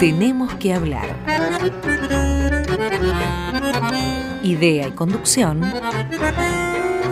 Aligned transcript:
Tenemos 0.00 0.54
que 0.54 0.74
hablar. 0.74 1.06
Idea 4.42 4.88
y 4.88 4.92
conducción, 4.92 5.62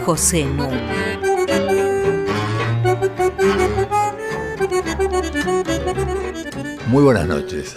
José 0.05 0.45
Nu. 0.45 0.69
Muy 6.89 7.03
buenas 7.03 7.27
noches. 7.27 7.77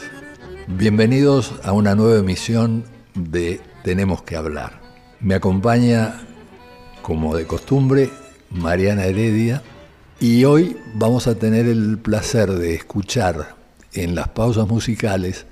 Bienvenidos 0.67 1.53
a 1.63 1.71
una 1.71 1.95
nueva 1.95 2.19
emisión 2.19 2.85
de 3.13 3.61
Tenemos 3.83 4.23
que 4.23 4.35
hablar. 4.35 4.81
Me 5.19 5.35
acompaña, 5.35 6.22
como 7.02 7.35
de 7.35 7.45
costumbre, 7.47 8.09
Mariana 8.49 9.05
Heredia 9.05 9.61
y 10.19 10.45
hoy 10.45 10.77
vamos 10.95 11.27
a 11.27 11.35
tener 11.35 11.67
el 11.67 11.97
placer 11.97 12.52
de 12.52 12.73
escuchar 12.73 13.55
en 13.95 14.16
las 14.16 14.30
pausas 14.30 14.67
musicales 14.67 15.45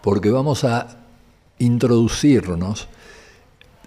porque 0.00 0.30
vamos 0.30 0.62
a 0.62 1.00
introducirnos 1.58 2.86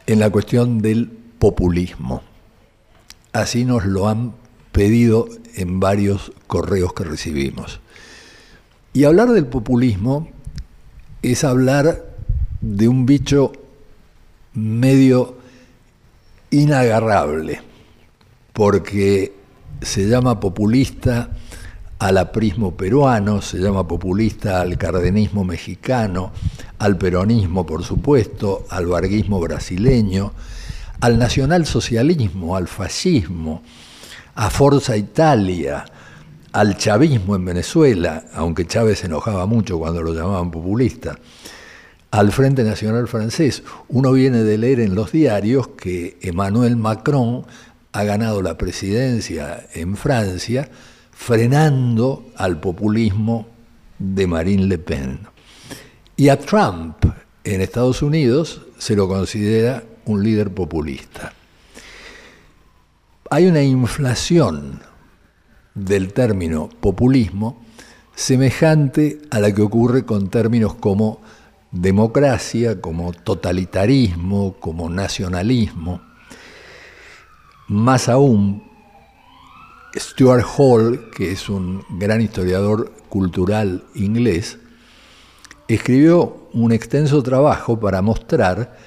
en 0.08 0.20
la 0.20 0.30
cuestión 0.30 0.81
del 0.81 1.08
populismo. 1.08 2.22
Así 3.31 3.64
nos 3.64 3.86
lo 3.86 4.09
han 4.09 4.33
pedido 4.73 5.30
en 5.55 5.80
varios 5.80 6.33
correos 6.48 6.92
que 6.92 7.05
recibimos. 7.05 7.80
Y 8.92 9.05
hablar 9.05 9.30
del 9.30 9.45
populismo 9.45 10.28
es 11.22 11.45
hablar 11.45 12.14
de 12.59 12.89
un 12.89 13.05
bicho 13.05 13.53
medio 14.53 15.38
inagarrable, 16.50 17.61
porque 18.52 19.33
se 19.81 20.09
llama 20.09 20.42
populista 20.42 21.30
al 21.99 22.17
aprismo 22.17 22.75
peruano, 22.75 23.41
se 23.41 23.58
llama 23.58 23.87
populista 23.87 24.61
al 24.61 24.77
cardenismo 24.77 25.43
mexicano, 25.43 26.31
al 26.80 26.97
peronismo, 26.97 27.65
por 27.65 27.83
supuesto, 27.83 28.65
al 28.69 28.85
varguismo 28.85 29.39
brasileño, 29.39 30.33
al 31.02 31.17
nacionalsocialismo, 31.17 32.55
al 32.55 32.67
fascismo, 32.67 33.63
a 34.36 34.49
Forza 34.49 34.95
Italia, 34.95 35.86
al 36.52 36.77
chavismo 36.77 37.36
en 37.36 37.45
Venezuela, 37.45 38.25
aunque 38.33 38.67
Chávez 38.67 38.99
se 38.99 39.07
enojaba 39.07 39.45
mucho 39.47 39.80
cuando 39.80 40.03
lo 40.03 40.13
llamaban 40.13 40.52
populista, 40.52 41.17
al 42.11 42.31
Frente 42.31 42.63
Nacional 42.63 43.07
Francés. 43.07 43.63
Uno 43.89 44.11
viene 44.11 44.43
de 44.43 44.57
leer 44.57 44.80
en 44.80 44.95
los 44.95 45.11
diarios 45.11 45.69
que 45.69 46.17
Emmanuel 46.21 46.77
Macron 46.77 47.45
ha 47.91 48.03
ganado 48.03 48.43
la 48.43 48.57
presidencia 48.57 49.67
en 49.73 49.95
Francia 49.95 50.69
frenando 51.17 52.28
al 52.38 52.60
populismo 52.60 53.48
de 54.00 54.28
Marine 54.28 54.66
Le 54.66 54.78
Pen. 54.78 55.20
Y 56.16 56.30
a 56.30 56.39
Trump 56.39 57.04
en 57.44 57.60
Estados 57.60 58.02
Unidos 58.02 58.61
se 58.78 58.95
lo 58.95 59.10
considera 59.10 59.83
un 60.05 60.23
líder 60.23 60.54
populista. 60.54 61.33
Hay 63.30 63.48
una 63.48 63.61
inflación 63.61 64.80
del 65.73 66.14
término 66.14 66.70
populismo 66.80 67.61
semejante 68.16 69.20
a 69.30 69.39
la 69.39 69.54
que 69.54 69.64
ocurre 69.64 70.05
con 70.05 70.30
términos 70.30 70.76
como 70.76 71.20
democracia, 71.72 72.80
como 72.80 73.11
totalitarismo, 73.11 74.55
como 74.60 74.89
nacionalismo. 74.89 75.99
Más 77.67 78.08
aún, 78.08 78.67
Stuart 79.97 80.45
Hall, 80.58 81.09
que 81.15 81.31
es 81.31 81.49
un 81.49 81.83
gran 81.89 82.21
historiador 82.21 82.91
cultural 83.09 83.83
inglés, 83.95 84.58
escribió 85.67 86.47
un 86.53 86.71
extenso 86.71 87.23
trabajo 87.23 87.80
para 87.80 88.02
mostrar 88.02 88.77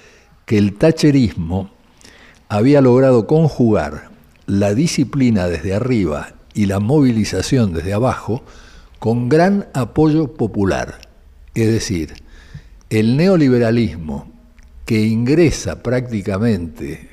que 0.46 0.58
el 0.58 0.74
tacherismo 0.74 1.70
había 2.48 2.80
logrado 2.80 3.26
conjugar 3.26 4.10
la 4.46 4.74
disciplina 4.74 5.46
desde 5.46 5.74
arriba 5.74 6.34
y 6.54 6.66
la 6.66 6.80
movilización 6.80 7.72
desde 7.72 7.92
abajo 7.92 8.42
con 8.98 9.28
gran 9.28 9.68
apoyo 9.74 10.34
popular. 10.34 11.00
Es 11.54 11.68
decir, 11.72 12.14
el 12.88 13.16
neoliberalismo 13.16 14.30
que 14.84 15.00
ingresa 15.02 15.82
prácticamente 15.82 17.09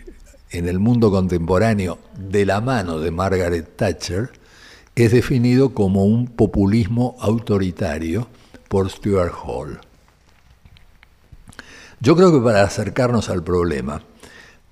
en 0.52 0.68
el 0.68 0.80
mundo 0.80 1.12
contemporáneo 1.12 2.00
de 2.18 2.46
la 2.46 2.62
mano 2.62 3.00
de 3.00 3.12
Margaret 3.12 3.75
Thatcher 3.75 4.31
es 4.96 5.12
definido 5.12 5.74
como 5.74 6.06
un 6.06 6.28
populismo 6.28 7.16
autoritario 7.19 8.28
por 8.68 8.90
Stuart 8.90 9.34
Hall. 9.46 9.80
Yo 12.00 12.16
creo 12.16 12.31
que 12.31 12.44
para 12.44 12.63
acercarnos 12.63 13.30
al 13.30 13.44
problema 13.44 14.02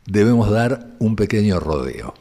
debemos 0.05 0.49
dar 0.49 0.91
un 0.99 1.15
pequeño 1.15 1.59
rodeo. 1.59 2.13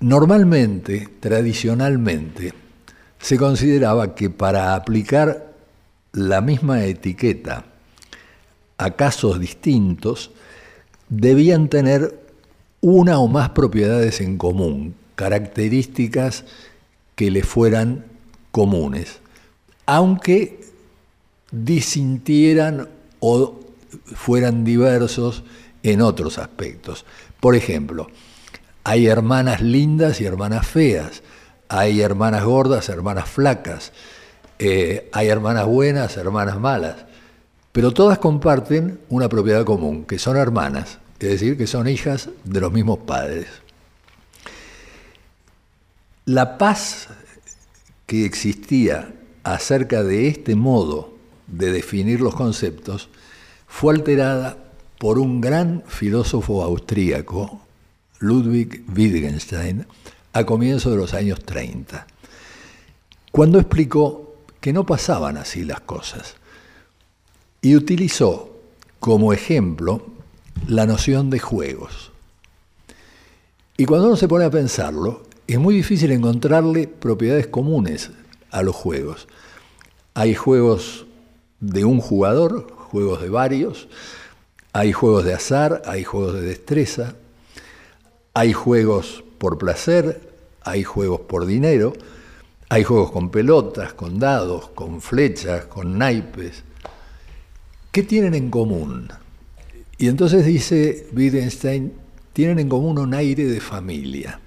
Normalmente, 0.00 1.08
tradicionalmente, 1.18 2.54
se 3.18 3.36
consideraba 3.36 4.14
que 4.14 4.30
para 4.30 4.74
aplicar 4.74 5.52
la 6.12 6.40
misma 6.40 6.84
etiqueta 6.84 7.64
a 8.76 8.90
casos 8.92 9.40
distintos, 9.40 10.30
debían 11.08 11.68
tener 11.68 12.20
una 12.80 13.18
o 13.18 13.28
más 13.28 13.50
propiedades 13.50 14.20
en 14.20 14.38
común, 14.38 14.94
características 15.14 16.44
que 17.14 17.30
le 17.30 17.42
fueran 17.42 18.04
comunes, 18.50 19.18
aunque 19.86 20.60
disintieran 21.50 22.88
o 23.20 23.60
fueran 24.14 24.64
diversos 24.64 25.42
en 25.82 26.02
otros 26.02 26.38
aspectos. 26.38 27.04
Por 27.40 27.56
ejemplo, 27.56 28.08
hay 28.84 29.06
hermanas 29.06 29.60
lindas 29.60 30.20
y 30.20 30.24
hermanas 30.24 30.66
feas, 30.66 31.22
hay 31.68 32.00
hermanas 32.00 32.44
gordas, 32.44 32.88
hermanas 32.88 33.28
flacas, 33.28 33.92
eh, 34.58 35.08
hay 35.12 35.28
hermanas 35.28 35.66
buenas, 35.66 36.16
hermanas 36.16 36.58
malas 36.58 37.07
pero 37.72 37.92
todas 37.92 38.18
comparten 38.18 39.00
una 39.08 39.28
propiedad 39.28 39.64
común, 39.64 40.04
que 40.04 40.18
son 40.18 40.36
hermanas, 40.36 40.98
es 41.18 41.28
decir, 41.28 41.56
que 41.56 41.66
son 41.66 41.88
hijas 41.88 42.30
de 42.44 42.60
los 42.60 42.72
mismos 42.72 43.00
padres. 43.00 43.46
La 46.24 46.58
paz 46.58 47.08
que 48.06 48.24
existía 48.24 49.14
acerca 49.44 50.02
de 50.02 50.28
este 50.28 50.54
modo 50.54 51.14
de 51.46 51.72
definir 51.72 52.20
los 52.20 52.34
conceptos 52.34 53.08
fue 53.66 53.94
alterada 53.94 54.56
por 54.98 55.18
un 55.18 55.40
gran 55.40 55.84
filósofo 55.86 56.62
austríaco, 56.62 57.60
Ludwig 58.18 58.84
Wittgenstein, 58.94 59.86
a 60.32 60.44
comienzos 60.44 60.92
de 60.92 60.98
los 60.98 61.14
años 61.14 61.44
30, 61.44 62.06
cuando 63.30 63.58
explicó 63.58 64.36
que 64.60 64.72
no 64.72 64.84
pasaban 64.84 65.36
así 65.36 65.64
las 65.64 65.80
cosas 65.80 66.37
y 67.60 67.76
utilizó 67.76 68.50
como 69.00 69.32
ejemplo 69.32 70.02
la 70.66 70.86
noción 70.86 71.30
de 71.30 71.38
juegos. 71.38 72.12
Y 73.76 73.84
cuando 73.86 74.08
uno 74.08 74.16
se 74.16 74.28
pone 74.28 74.44
a 74.44 74.50
pensarlo, 74.50 75.22
es 75.46 75.58
muy 75.58 75.74
difícil 75.74 76.10
encontrarle 76.12 76.88
propiedades 76.88 77.46
comunes 77.46 78.10
a 78.50 78.62
los 78.62 78.74
juegos. 78.74 79.28
hay 80.14 80.34
juegos 80.34 81.06
de 81.60 81.84
un 81.84 82.00
jugador, 82.00 82.72
juegos 82.72 83.20
de 83.20 83.28
varios, 83.28 83.88
hay 84.72 84.92
juegos 84.92 85.24
de 85.24 85.34
azar, 85.34 85.82
hay 85.86 86.04
juegos 86.04 86.34
de 86.34 86.42
destreza, 86.42 87.14
hay 88.34 88.52
juegos 88.52 89.24
por 89.38 89.58
placer, 89.58 90.20
hay 90.62 90.84
juegos 90.84 91.20
por 91.20 91.46
dinero, 91.46 91.92
hay 92.68 92.84
juegos 92.84 93.10
con 93.10 93.30
pelotas, 93.30 93.92
con 93.92 94.18
dados, 94.18 94.68
con 94.74 95.00
flechas, 95.00 95.66
con 95.66 95.98
naipes. 95.98 96.64
¿Qué 97.98 98.04
tienen 98.04 98.34
en 98.34 98.48
común? 98.48 99.08
Y 99.98 100.06
entonces 100.06 100.46
dice 100.46 101.08
Wittgenstein, 101.16 101.92
tienen 102.32 102.60
en 102.60 102.68
común 102.68 102.96
un 102.96 103.12
aire 103.12 103.46
de 103.46 103.58
familia. 103.58 104.38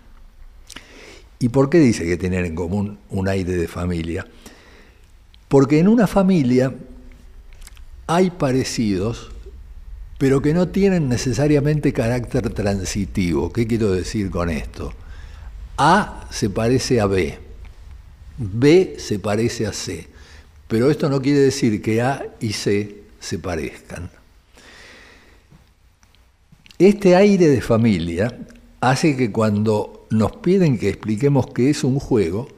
¿Y 1.38 1.50
por 1.50 1.70
qué 1.70 1.80
dice 1.80 2.06
que 2.06 2.16
tienen 2.16 2.46
en 2.46 2.56
común 2.56 2.98
un 3.10 3.28
aire 3.28 3.58
de 3.58 3.68
familia? 3.68 4.26
Porque 5.50 5.80
en 5.80 5.90
una 5.90 6.08
familia 6.08 6.74
hay 8.08 8.30
parecidos, 8.30 9.34
pero 10.18 10.42
que 10.42 10.54
no 10.54 10.70
tienen 10.70 11.10
necesariamente 11.10 11.92
carácter 11.92 12.52
transitivo. 12.52 13.52
¿Qué 13.52 13.68
quiero 13.68 13.92
decir 13.92 14.32
con 14.32 14.50
esto? 14.50 14.94
A 15.78 16.26
se 16.32 16.50
parece 16.50 17.02
a 17.02 17.06
B, 17.06 17.38
B 18.38 18.96
se 18.98 19.20
parece 19.20 19.68
a 19.68 19.74
C, 19.74 20.08
pero 20.70 20.90
esto 20.90 21.10
no 21.10 21.22
quiere 21.22 21.40
decir 21.40 21.82
que 21.82 22.02
A 22.02 22.28
y 22.40 22.54
C 22.54 23.01
se 23.22 23.40
parezcan. 23.40 24.10
Este 26.78 27.16
aire 27.16 27.48
de 27.48 27.62
familia 27.62 28.38
hace 28.82 29.16
que 29.16 29.32
cuando 29.32 30.08
nos 30.10 30.36
piden 30.38 30.78
que 30.78 30.90
expliquemos 30.90 31.46
qué 31.54 31.70
es 31.70 31.84
un 31.84 32.00
juego, 32.00 32.50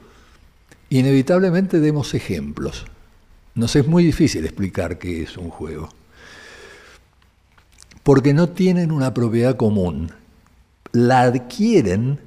inevitablemente 0.88 1.78
demos 1.78 2.14
ejemplos. 2.14 2.86
Nos 3.54 3.76
es 3.76 3.86
muy 3.86 4.02
difícil 4.02 4.44
explicar 4.44 4.98
qué 4.98 5.22
es 5.22 5.36
un 5.36 5.50
juego, 5.50 5.90
porque 8.02 8.34
no 8.34 8.48
tienen 8.48 8.90
una 8.90 9.14
propiedad 9.14 9.56
común. 9.56 10.10
La 10.92 11.22
adquieren 11.22 12.18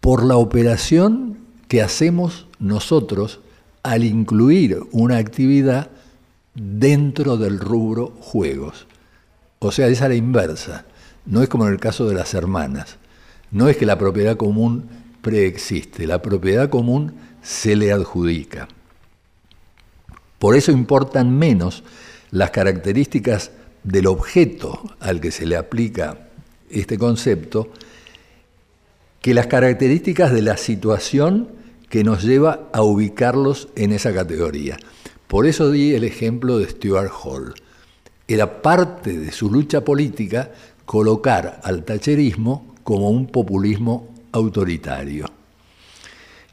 por 0.00 0.24
la 0.24 0.36
operación 0.36 1.38
que 1.68 1.82
hacemos 1.82 2.46
nosotros 2.58 3.40
al 3.82 4.04
incluir 4.04 4.80
una 4.90 5.18
actividad 5.18 5.90
dentro 6.54 7.36
del 7.36 7.58
rubro 7.58 8.08
juegos. 8.20 8.86
O 9.58 9.72
sea, 9.72 9.88
es 9.88 10.02
a 10.02 10.08
la 10.08 10.14
inversa. 10.14 10.84
No 11.26 11.42
es 11.42 11.48
como 11.48 11.66
en 11.66 11.72
el 11.72 11.80
caso 11.80 12.06
de 12.08 12.14
las 12.14 12.34
hermanas. 12.34 12.96
No 13.50 13.68
es 13.68 13.76
que 13.76 13.86
la 13.86 13.98
propiedad 13.98 14.36
común 14.36 14.88
preexiste, 15.22 16.06
la 16.06 16.20
propiedad 16.20 16.68
común 16.68 17.14
se 17.42 17.76
le 17.76 17.92
adjudica. 17.92 18.68
Por 20.38 20.56
eso 20.56 20.72
importan 20.72 21.36
menos 21.38 21.82
las 22.30 22.50
características 22.50 23.52
del 23.82 24.06
objeto 24.06 24.82
al 25.00 25.20
que 25.20 25.30
se 25.30 25.46
le 25.46 25.56
aplica 25.56 26.18
este 26.68 26.98
concepto 26.98 27.70
que 29.22 29.32
las 29.32 29.46
características 29.46 30.32
de 30.32 30.42
la 30.42 30.56
situación 30.56 31.48
que 31.88 32.04
nos 32.04 32.24
lleva 32.24 32.68
a 32.72 32.82
ubicarlos 32.82 33.68
en 33.76 33.92
esa 33.92 34.12
categoría. 34.12 34.76
Por 35.28 35.46
eso 35.46 35.70
di 35.70 35.94
el 35.94 36.04
ejemplo 36.04 36.58
de 36.58 36.68
Stuart 36.68 37.10
Hall. 37.22 37.54
Era 38.28 38.62
parte 38.62 39.18
de 39.18 39.32
su 39.32 39.50
lucha 39.50 39.84
política 39.84 40.52
colocar 40.84 41.60
al 41.62 41.84
tacherismo 41.84 42.74
como 42.82 43.10
un 43.10 43.26
populismo 43.26 44.14
autoritario, 44.32 45.26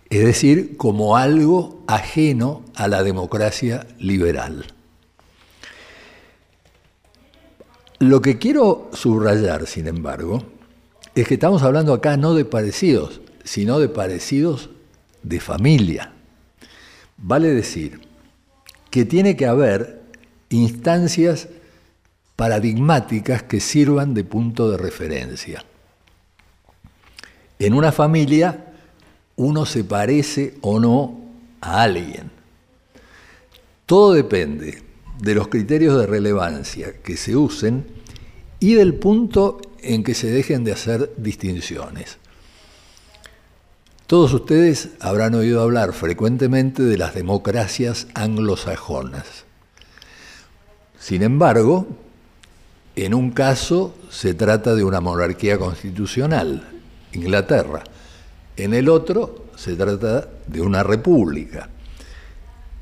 es 0.10 0.24
decir, 0.24 0.78
como 0.78 1.18
algo 1.18 1.84
ajeno 1.88 2.64
a 2.76 2.88
la 2.88 3.04
democracia 3.04 3.88
liberal. 4.00 4.66
Lo 8.00 8.22
que 8.22 8.38
quiero 8.38 8.90
subrayar, 8.94 9.68
sin 9.68 9.88
embargo, 9.88 10.44
es 11.16 11.28
que 11.28 11.36
estamos 11.36 11.62
hablando 11.64 11.94
acá 11.94 12.18
no 12.18 12.34
de 12.34 12.46
parecidos, 12.46 13.22
sino 13.44 13.80
de 13.80 13.90
parecidos 13.90 14.70
de 15.24 15.40
familia. 15.40 16.14
Vale 17.18 17.50
decir 17.50 18.11
que 18.92 19.06
tiene 19.06 19.36
que 19.36 19.48
haber 19.48 20.02
instancias 20.50 21.48
paradigmáticas 22.36 23.44
que 23.44 23.60
sirvan 23.60 24.14
de 24.14 24.24
punto 24.24 24.70
de 24.70 24.78
referencia. 24.78 25.66
En 27.58 27.74
una 27.74 27.92
familia 27.92 28.66
uno 29.38 29.66
se 29.66 29.84
parece 29.84 30.56
o 30.62 30.80
no 30.80 31.20
a 31.62 31.84
alguien. 31.84 32.30
Todo 33.86 34.14
depende 34.14 34.84
de 35.20 35.36
los 35.36 35.48
criterios 35.48 35.98
de 35.98 36.08
relevancia 36.08 37.02
que 37.02 37.18
se 37.18 37.36
usen 37.36 37.86
y 38.60 38.74
del 38.74 38.96
punto 38.96 39.62
en 39.82 40.04
que 40.04 40.14
se 40.14 40.30
dejen 40.30 40.64
de 40.64 40.74
hacer 40.74 41.12
distinciones. 41.18 42.18
Todos 44.12 44.34
ustedes 44.34 44.90
habrán 45.00 45.36
oído 45.36 45.62
hablar 45.62 45.94
frecuentemente 45.94 46.84
de 46.84 46.98
las 46.98 47.16
democracias 47.16 48.08
anglosajonas. 48.14 49.46
Sin 51.00 51.24
embargo, 51.24 51.88
en 52.98 53.14
un 53.14 53.32
caso 53.32 53.96
se 54.10 54.34
trata 54.34 54.76
de 54.76 54.84
una 54.84 55.00
monarquía 55.00 55.58
constitucional, 55.58 56.62
Inglaterra. 57.14 57.86
En 58.58 58.74
el 58.74 58.90
otro 58.90 59.46
se 59.56 59.78
trata 59.78 60.28
de 60.46 60.60
una 60.60 60.84
república. 60.84 61.70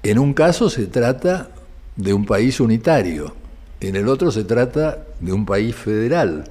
En 0.01 0.17
un 0.17 0.33
caso 0.33 0.67
se 0.67 0.87
trata 0.87 1.51
de 1.95 2.11
un 2.11 2.25
país 2.25 2.59
unitario. 2.59 3.35
En 3.81 3.95
el 3.95 4.07
otro 4.07 4.31
se 4.31 4.45
trata 4.45 5.05
de 5.19 5.31
un 5.31 5.45
país 5.45 5.75
federal. 5.75 6.45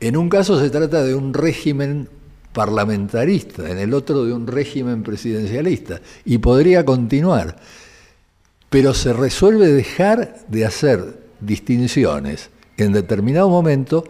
En 0.00 0.16
un 0.16 0.28
caso 0.28 0.58
se 0.58 0.68
trata 0.68 1.04
de 1.04 1.14
un 1.14 1.32
régimen 1.32 2.08
parlamentarista, 2.52 3.70
en 3.70 3.78
el 3.78 3.94
otro 3.94 4.24
de 4.24 4.32
un 4.32 4.46
régimen 4.46 5.02
presidencialista. 5.02 6.00
Y 6.24 6.38
podría 6.38 6.84
continuar. 6.84 7.56
Pero 8.70 8.94
se 8.94 9.12
resuelve 9.12 9.68
dejar 9.68 10.44
de 10.48 10.66
hacer 10.66 11.22
distinciones 11.40 12.50
en 12.76 12.92
determinado 12.92 13.48
momento 13.48 14.04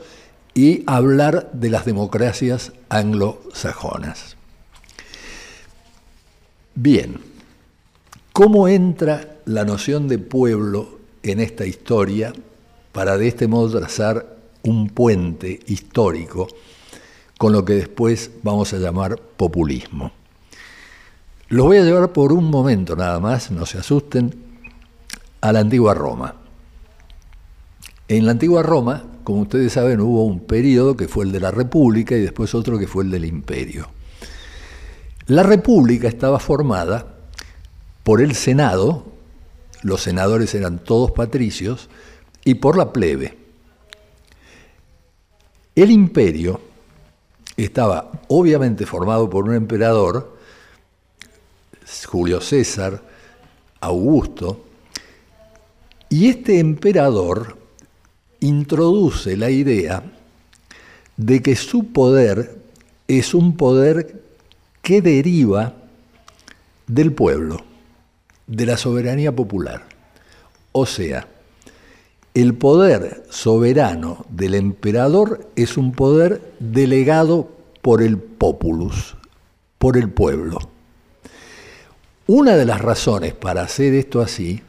y 0.54 0.82
hablar 0.86 1.50
de 1.52 1.70
las 1.70 1.84
democracias 1.84 2.72
anglosajonas. 2.88 4.36
Bien, 6.74 7.20
¿cómo 8.32 8.68
entra 8.68 9.36
la 9.44 9.64
noción 9.64 10.08
de 10.08 10.18
pueblo 10.18 10.98
en 11.22 11.40
esta 11.40 11.66
historia 11.66 12.32
para 12.92 13.16
de 13.16 13.28
este 13.28 13.48
modo 13.48 13.78
trazar 13.78 14.36
un 14.62 14.88
puente 14.88 15.60
histórico 15.66 16.48
con 17.38 17.52
lo 17.52 17.64
que 17.64 17.72
después 17.72 18.30
vamos 18.42 18.74
a 18.74 18.76
llamar 18.76 19.16
populismo? 19.16 20.12
Los 21.48 21.64
voy 21.64 21.78
a 21.78 21.82
llevar 21.82 22.12
por 22.12 22.34
un 22.34 22.50
momento 22.50 22.94
nada 22.94 23.18
más, 23.20 23.50
no 23.50 23.64
se 23.64 23.78
asusten, 23.78 24.34
a 25.40 25.52
la 25.52 25.60
antigua 25.60 25.94
Roma. 25.94 26.34
En 28.08 28.26
la 28.26 28.32
antigua 28.32 28.62
Roma, 28.62 29.04
como 29.24 29.42
ustedes 29.42 29.72
saben, 29.72 30.00
hubo 30.00 30.24
un 30.24 30.40
periodo 30.40 30.96
que 30.96 31.08
fue 31.08 31.24
el 31.24 31.32
de 31.32 31.40
la 31.40 31.50
República 31.50 32.14
y 32.16 32.20
después 32.20 32.54
otro 32.54 32.78
que 32.78 32.86
fue 32.86 33.04
el 33.04 33.10
del 33.10 33.24
Imperio. 33.24 33.88
La 35.26 35.42
República 35.42 36.08
estaba 36.08 36.38
formada 36.38 37.14
por 38.02 38.20
el 38.20 38.34
Senado, 38.34 39.06
los 39.82 40.02
senadores 40.02 40.54
eran 40.54 40.78
todos 40.78 41.12
patricios, 41.12 41.88
y 42.44 42.54
por 42.54 42.78
la 42.78 42.92
plebe. 42.92 43.36
El 45.74 45.90
imperio 45.90 46.62
estaba 47.64 48.10
obviamente 48.28 48.86
formado 48.86 49.28
por 49.28 49.44
un 49.44 49.54
emperador, 49.54 50.36
Julio 52.06 52.40
César, 52.40 53.02
Augusto, 53.80 54.64
y 56.08 56.28
este 56.28 56.58
emperador 56.58 57.56
introduce 58.40 59.36
la 59.36 59.50
idea 59.50 60.02
de 61.16 61.42
que 61.42 61.56
su 61.56 61.92
poder 61.92 62.56
es 63.08 63.34
un 63.34 63.56
poder 63.56 64.22
que 64.82 65.02
deriva 65.02 65.74
del 66.86 67.12
pueblo, 67.12 67.62
de 68.46 68.66
la 68.66 68.76
soberanía 68.76 69.34
popular. 69.34 69.84
O 70.72 70.86
sea, 70.86 71.26
el 72.34 72.54
poder 72.54 73.24
soberano 73.30 74.24
del 74.28 74.54
emperador 74.54 75.48
es 75.56 75.76
un 75.76 75.92
poder 75.92 76.52
delegado 76.60 77.48
por 77.82 78.02
el 78.02 78.18
populus, 78.18 79.16
por 79.78 79.96
el 79.96 80.10
pueblo. 80.10 80.58
Una 82.26 82.56
de 82.56 82.66
las 82.66 82.80
razones 82.80 83.34
para 83.34 83.62
hacer 83.62 83.94
esto 83.94 84.20
así 84.20 84.62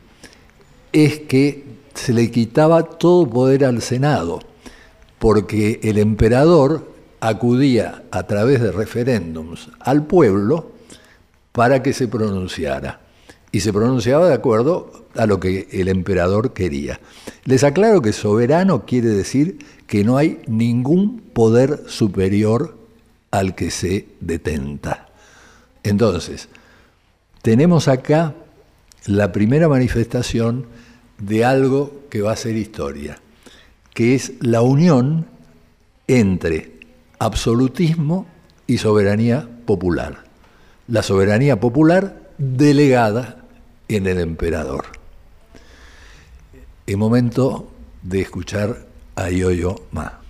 es 0.93 1.19
que 1.19 1.65
se 1.93 2.13
le 2.13 2.31
quitaba 2.31 2.83
todo 2.83 3.29
poder 3.29 3.65
al 3.65 3.81
Senado, 3.81 4.39
porque 5.19 5.79
el 5.83 5.97
emperador 5.97 6.89
acudía 7.19 8.03
a 8.11 8.23
través 8.23 8.61
de 8.61 8.71
referéndums 8.71 9.69
al 9.79 10.05
pueblo 10.05 10.71
para 11.51 11.83
que 11.83 11.91
se 11.93 12.07
pronunciara. 12.07 13.01
Y 13.51 13.61
se 13.61 13.73
pronunciaba 13.73 14.27
de 14.27 14.33
acuerdo 14.33 15.05
a 15.15 15.25
lo 15.25 15.39
que 15.39 15.67
el 15.71 15.87
emperador 15.87 16.53
quería. 16.53 16.99
Les 17.45 17.63
aclaro 17.63 18.01
que 18.01 18.13
soberano 18.13 18.85
quiere 18.85 19.09
decir 19.09 19.59
que 19.87 20.03
no 20.03 20.17
hay 20.17 20.39
ningún 20.47 21.19
poder 21.33 21.83
superior 21.87 22.77
al 23.31 23.55
que 23.55 23.71
se 23.71 24.07
detenta. 24.19 25.07
Entonces, 25.83 26.49
tenemos 27.41 27.87
acá 27.87 28.35
la 29.05 29.31
primera 29.31 29.67
manifestación 29.67 30.65
de 31.17 31.45
algo 31.45 32.03
que 32.09 32.21
va 32.21 32.33
a 32.33 32.37
ser 32.37 32.55
historia, 32.55 33.19
que 33.93 34.15
es 34.15 34.33
la 34.41 34.61
unión 34.61 35.25
entre 36.07 36.79
absolutismo 37.17 38.27
y 38.67 38.77
soberanía 38.77 39.47
popular. 39.65 40.23
La 40.87 41.03
soberanía 41.03 41.59
popular 41.59 42.31
delegada 42.37 43.38
en 43.89 44.07
el 44.07 44.19
emperador. 44.19 44.85
Es 46.85 46.97
momento 46.97 47.71
de 48.01 48.21
escuchar 48.21 48.87
a 49.15 49.29
Yoyo 49.29 49.75
Ma. 49.91 50.21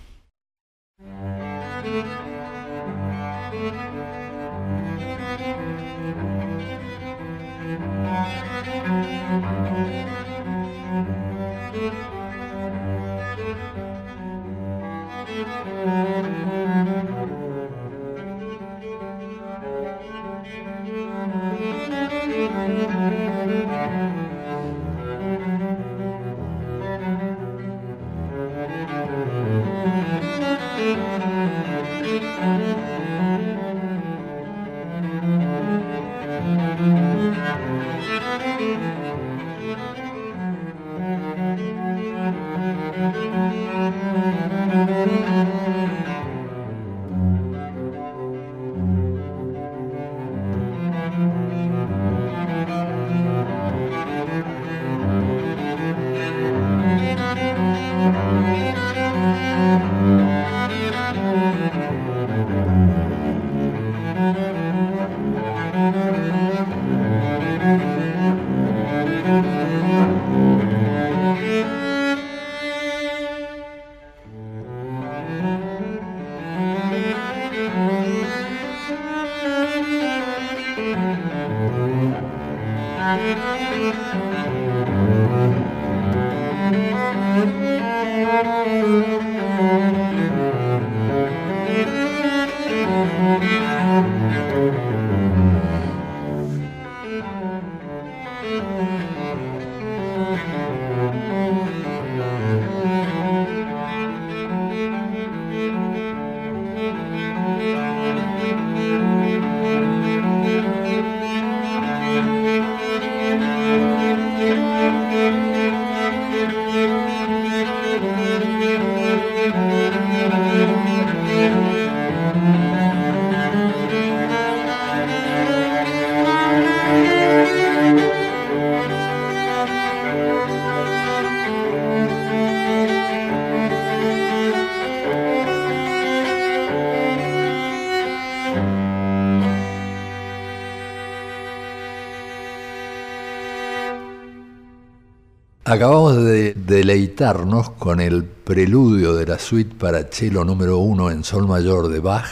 Acabamos 145.70 146.16
de 146.16 146.56
deleitarnos 146.56 147.70
con 147.70 148.02
el 148.02 148.24
preludio 148.24 149.14
de 149.14 149.28
la 149.28 149.38
suite 149.38 149.76
para 149.76 150.02
cello 150.02 150.44
número 150.44 150.80
uno 150.80 151.12
en 151.12 151.24
sol 151.24 151.48
mayor 151.48 151.90
de 151.90 152.00
Bach, 152.00 152.26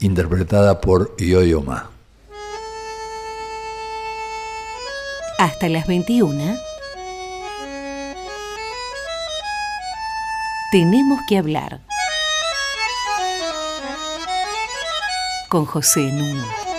interpretada 0.00 0.80
por 0.80 1.14
Yo-Yo 1.18 1.60
Ma. 1.60 1.90
Hasta 5.38 5.68
las 5.68 5.86
21. 5.86 6.56
Tenemos 10.70 11.20
que 11.28 11.36
hablar. 11.36 11.82
Con 15.50 15.66
José 15.66 16.10
Nuno. 16.10 16.71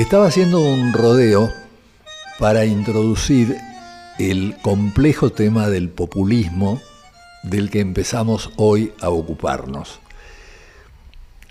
Estaba 0.00 0.28
haciendo 0.28 0.62
un 0.62 0.94
rodeo 0.94 1.52
para 2.38 2.64
introducir 2.64 3.58
el 4.18 4.56
complejo 4.62 5.30
tema 5.30 5.68
del 5.68 5.90
populismo 5.90 6.80
del 7.42 7.68
que 7.68 7.80
empezamos 7.80 8.50
hoy 8.56 8.94
a 9.02 9.10
ocuparnos. 9.10 10.00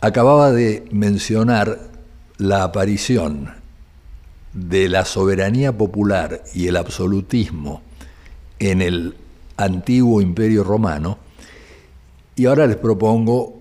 Acababa 0.02 0.52
de 0.52 0.84
mencionar 0.90 1.92
la 2.40 2.64
aparición 2.64 3.54
de 4.54 4.90
la 4.90 5.06
soberanía 5.06 5.78
popular 5.78 6.44
y 6.56 6.66
el 6.70 6.78
absolutismo 6.78 7.84
en 8.58 8.82
el 8.82 9.16
antiguo 9.58 10.22
imperio 10.22 10.64
romano 10.64 11.20
y 12.36 12.48
ahora 12.48 12.66
les 12.66 12.78
propongo 12.78 13.60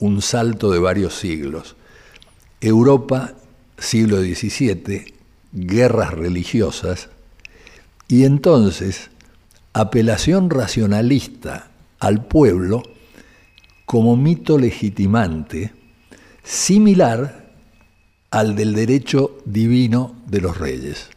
un 0.00 0.20
salto 0.20 0.72
de 0.72 0.80
varios 0.80 1.14
siglos. 1.14 1.76
Europa 2.60 3.34
siglo 3.78 4.20
XVII, 4.20 5.14
guerras 5.52 6.12
religiosas, 6.12 7.08
y 8.08 8.24
entonces 8.24 9.10
apelación 9.72 10.50
racionalista 10.50 11.70
al 11.98 12.24
pueblo 12.26 12.82
como 13.86 14.16
mito 14.16 14.58
legitimante, 14.58 15.72
similar 16.42 17.52
al 18.30 18.56
del 18.56 18.74
derecho 18.74 19.38
divino 19.44 20.16
de 20.26 20.40
los 20.40 20.58
reyes. 20.58 21.08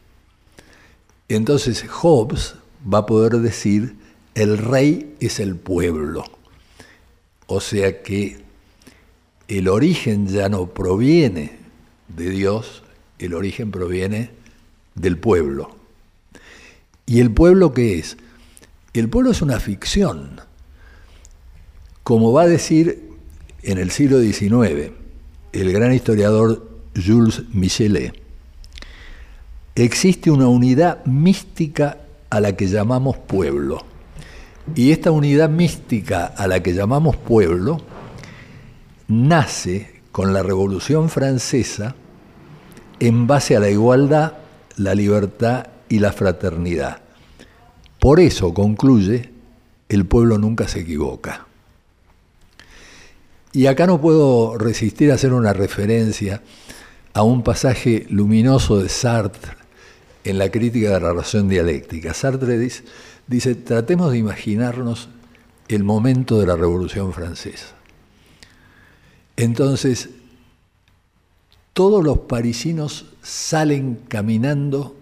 Entonces 1.30 1.84
Hobbes 1.90 2.56
va 2.92 3.00
a 3.00 3.06
poder 3.06 3.40
decir, 3.40 3.96
el 4.36 4.58
rey 4.58 5.16
es 5.20 5.40
el 5.40 5.56
pueblo. 5.56 6.24
O 7.48 7.60
sea 7.60 8.02
que 8.04 8.38
el 9.48 9.68
origen 9.68 10.28
ya 10.28 10.50
no 10.50 10.68
proviene 10.68 11.57
de 12.08 12.30
Dios, 12.30 12.84
el 13.20 13.34
origen 13.34 13.72
proviene 13.72 14.32
del 14.96 15.18
pueblo. 15.18 15.76
¿Y 17.06 17.20
el 17.20 17.32
pueblo 17.32 17.74
qué 17.74 18.00
es? 18.00 18.18
El 18.94 19.10
pueblo 19.10 19.32
es 19.32 19.42
una 19.42 19.60
ficción. 19.60 20.42
Como 22.04 22.32
va 22.32 22.44
a 22.44 22.48
decir 22.48 23.12
en 23.64 23.78
el 23.78 23.92
siglo 23.92 24.20
XIX 24.22 24.92
el 25.54 25.72
gran 25.72 25.94
historiador 25.94 26.70
Jules 26.96 27.44
Michelet, 27.54 28.14
existe 29.76 30.32
una 30.32 30.48
unidad 30.48 31.06
mística 31.06 31.98
a 32.30 32.40
la 32.40 32.56
que 32.56 32.68
llamamos 32.68 33.18
pueblo. 33.18 33.86
Y 34.76 34.92
esta 34.92 35.12
unidad 35.12 35.50
mística 35.50 36.26
a 36.26 36.48
la 36.48 36.62
que 36.62 36.74
llamamos 36.74 37.16
pueblo 37.16 37.82
nace 39.08 39.97
con 40.18 40.34
la 40.34 40.42
Revolución 40.42 41.10
Francesa 41.10 41.94
en 43.00 43.28
base 43.28 43.56
a 43.56 43.60
la 43.60 43.70
igualdad, 43.70 44.34
la 44.76 44.96
libertad 44.96 45.68
y 45.90 46.00
la 46.00 46.12
fraternidad. 46.12 47.02
Por 48.00 48.20
eso 48.20 48.52
concluye, 48.52 49.30
el 49.90 50.08
pueblo 50.08 50.40
nunca 50.40 50.68
se 50.68 50.80
equivoca. 50.80 51.46
Y 53.54 53.68
acá 53.68 53.86
no 53.86 54.02
puedo 54.02 54.58
resistir 54.58 55.12
a 55.12 55.14
hacer 55.14 55.34
una 55.34 55.54
referencia 55.54 56.42
a 57.14 57.22
un 57.22 57.44
pasaje 57.44 58.08
luminoso 58.10 58.82
de 58.82 58.90
Sartre 58.90 59.52
en 60.24 60.40
la 60.40 60.50
crítica 60.50 60.88
de 60.88 61.00
la 61.00 61.12
relación 61.12 61.48
dialéctica. 61.48 62.16
Sartre 62.16 62.58
dice, 62.58 62.86
dice, 63.28 63.54
tratemos 63.54 64.12
de 64.12 64.18
imaginarnos 64.18 65.10
el 65.68 65.84
momento 65.84 66.40
de 66.40 66.48
la 66.48 66.56
Revolución 66.56 67.14
Francesa. 67.14 67.77
Entonces, 69.38 70.10
todos 71.74 72.04
los 72.04 72.20
parisinos 72.20 73.06
salen 73.22 74.00
caminando 74.08 74.96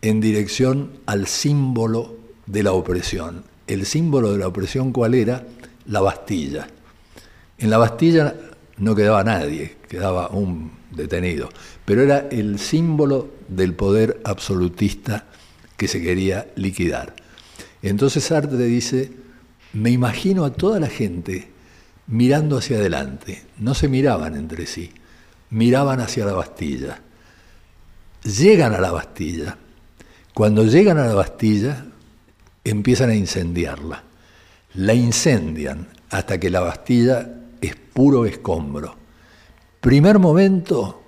en 0.00 0.20
dirección 0.20 0.92
al 1.04 1.26
símbolo 1.26 2.16
de 2.46 2.62
la 2.62 2.72
opresión. 2.72 3.44
El 3.66 3.84
símbolo 3.84 4.32
de 4.32 4.38
la 4.38 4.48
opresión, 4.48 4.90
¿cuál 4.90 5.14
era? 5.14 5.46
La 5.86 6.00
Bastilla. 6.00 6.66
En 7.58 7.68
la 7.68 7.76
Bastilla 7.76 8.34
no 8.78 8.94
quedaba 8.94 9.22
nadie, 9.22 9.76
quedaba 9.86 10.28
un 10.30 10.70
detenido, 10.90 11.50
pero 11.84 12.02
era 12.02 12.26
el 12.30 12.58
símbolo 12.58 13.28
del 13.48 13.74
poder 13.74 14.20
absolutista 14.24 15.26
que 15.76 15.88
se 15.88 16.00
quería 16.00 16.48
liquidar. 16.56 17.14
Entonces 17.82 18.24
Sartre 18.24 18.64
dice, 18.64 19.12
me 19.74 19.90
imagino 19.90 20.46
a 20.46 20.54
toda 20.54 20.80
la 20.80 20.88
gente 20.88 21.48
mirando 22.08 22.58
hacia 22.58 22.78
adelante, 22.78 23.44
no 23.58 23.74
se 23.74 23.88
miraban 23.88 24.34
entre 24.34 24.66
sí, 24.66 24.92
miraban 25.50 26.00
hacia 26.00 26.24
la 26.24 26.32
Bastilla. 26.32 27.00
Llegan 28.24 28.74
a 28.74 28.80
la 28.80 28.90
Bastilla. 28.90 29.56
Cuando 30.34 30.64
llegan 30.64 30.98
a 30.98 31.06
la 31.06 31.14
Bastilla, 31.14 31.86
empiezan 32.64 33.10
a 33.10 33.14
incendiarla. 33.14 34.02
La 34.74 34.94
incendian 34.94 35.88
hasta 36.10 36.38
que 36.38 36.50
la 36.50 36.60
Bastilla 36.60 37.28
es 37.60 37.76
puro 37.76 38.26
escombro. 38.26 38.96
Primer 39.80 40.18
momento, 40.18 41.02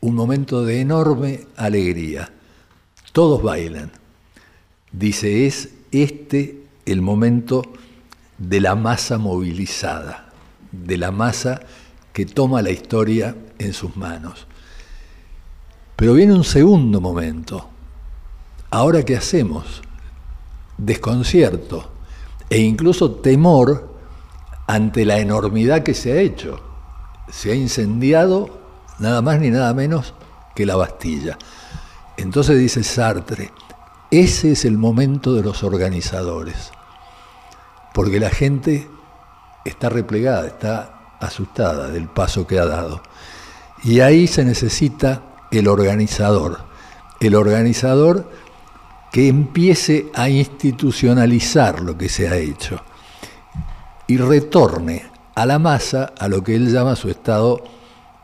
un 0.00 0.14
momento 0.14 0.64
de 0.64 0.80
enorme 0.80 1.46
alegría. 1.56 2.30
Todos 3.12 3.42
bailan. 3.42 3.90
Dice, 4.92 5.46
es 5.46 5.70
este 5.90 6.62
el 6.86 7.02
momento 7.02 7.62
de 8.38 8.60
la 8.60 8.74
masa 8.74 9.18
movilizada, 9.18 10.30
de 10.72 10.96
la 10.96 11.10
masa 11.10 11.60
que 12.12 12.24
toma 12.26 12.62
la 12.62 12.70
historia 12.70 13.36
en 13.58 13.72
sus 13.72 13.96
manos. 13.96 14.46
Pero 15.96 16.14
viene 16.14 16.34
un 16.34 16.44
segundo 16.44 17.00
momento. 17.00 17.68
Ahora, 18.70 19.02
¿qué 19.04 19.16
hacemos? 19.16 19.82
Desconcierto 20.76 21.90
e 22.50 22.58
incluso 22.58 23.10
temor 23.10 23.96
ante 24.66 25.04
la 25.04 25.18
enormidad 25.18 25.82
que 25.82 25.94
se 25.94 26.12
ha 26.12 26.20
hecho. 26.20 26.60
Se 27.30 27.50
ha 27.50 27.54
incendiado 27.54 28.58
nada 28.98 29.22
más 29.22 29.40
ni 29.40 29.50
nada 29.50 29.74
menos 29.74 30.14
que 30.54 30.66
la 30.66 30.76
Bastilla. 30.76 31.38
Entonces 32.16 32.58
dice 32.58 32.82
Sartre, 32.82 33.52
ese 34.10 34.52
es 34.52 34.64
el 34.64 34.78
momento 34.78 35.34
de 35.34 35.42
los 35.42 35.62
organizadores, 35.62 36.72
porque 37.92 38.20
la 38.20 38.30
gente 38.30 38.88
está 39.64 39.88
replegada, 39.88 40.46
está 40.46 41.16
asustada 41.20 41.88
del 41.88 42.08
paso 42.08 42.46
que 42.46 42.58
ha 42.58 42.66
dado. 42.66 43.02
Y 43.82 44.00
ahí 44.00 44.26
se 44.26 44.44
necesita 44.44 45.22
el 45.50 45.68
organizador, 45.68 46.60
el 47.20 47.34
organizador 47.34 48.28
que 49.12 49.28
empiece 49.28 50.10
a 50.14 50.28
institucionalizar 50.28 51.80
lo 51.80 51.96
que 51.96 52.08
se 52.08 52.28
ha 52.28 52.36
hecho 52.36 52.82
y 54.06 54.16
retorne 54.18 55.06
a 55.34 55.46
la 55.46 55.58
masa 55.58 56.12
a 56.18 56.28
lo 56.28 56.42
que 56.42 56.56
él 56.56 56.72
llama 56.72 56.96
su 56.96 57.08
estado 57.08 57.62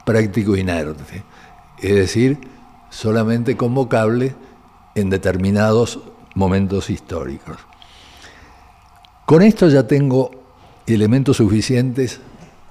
práctico 0.05 0.57
inerte, 0.57 1.25
es 1.81 1.95
decir, 1.95 2.39
solamente 2.91 3.57
convocable 3.57 4.35
en 4.95 5.11
determinados 5.11 6.01
momentos 6.35 6.91
históricos. 6.91 7.57
Con 9.27 9.43
esto 9.43 9.69
ya 9.69 9.87
tengo 9.87 10.31
elementos 10.87 11.39
suficientes 11.39 12.21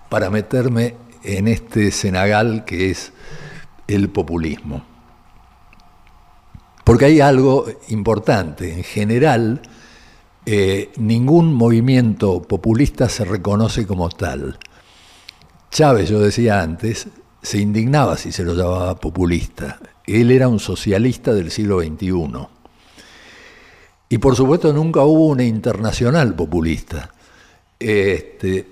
para 0.09 0.29
meterme 0.29 0.95
en 1.23 1.47
este 1.47 1.89
cenagal 1.91 2.63
que 2.65 2.91
es 2.91 3.11
el 3.87 4.09
populismo. 4.09 4.83
Porque 6.83 7.05
hay 7.05 7.21
algo 7.21 7.65
importante. 7.89 8.73
En 8.73 8.83
general, 8.83 9.61
eh, 10.45 10.91
ningún 10.97 11.53
movimiento 11.53 12.41
populista 12.41 13.09
se 13.09 13.25
reconoce 13.25 13.87
como 13.87 14.09
tal. 14.09 14.59
Chávez, 15.71 16.09
yo 16.09 16.19
decía 16.19 16.61
antes, 16.61 17.07
se 17.41 17.57
indignaba 17.59 18.15
si 18.17 18.31
se 18.31 18.43
lo 18.43 18.53
llamaba 18.53 18.99
populista. 18.99 19.79
Él 20.05 20.29
era 20.29 20.47
un 20.47 20.59
socialista 20.59 21.33
del 21.33 21.49
siglo 21.49 21.79
XXI. 21.81 22.47
Y 24.13 24.19
por 24.19 24.35
supuesto 24.35 24.71
nunca 24.71 25.01
hubo 25.01 25.29
una 25.29 25.43
internacional 25.43 26.35
populista. 26.35 27.09
Este, 27.79 28.67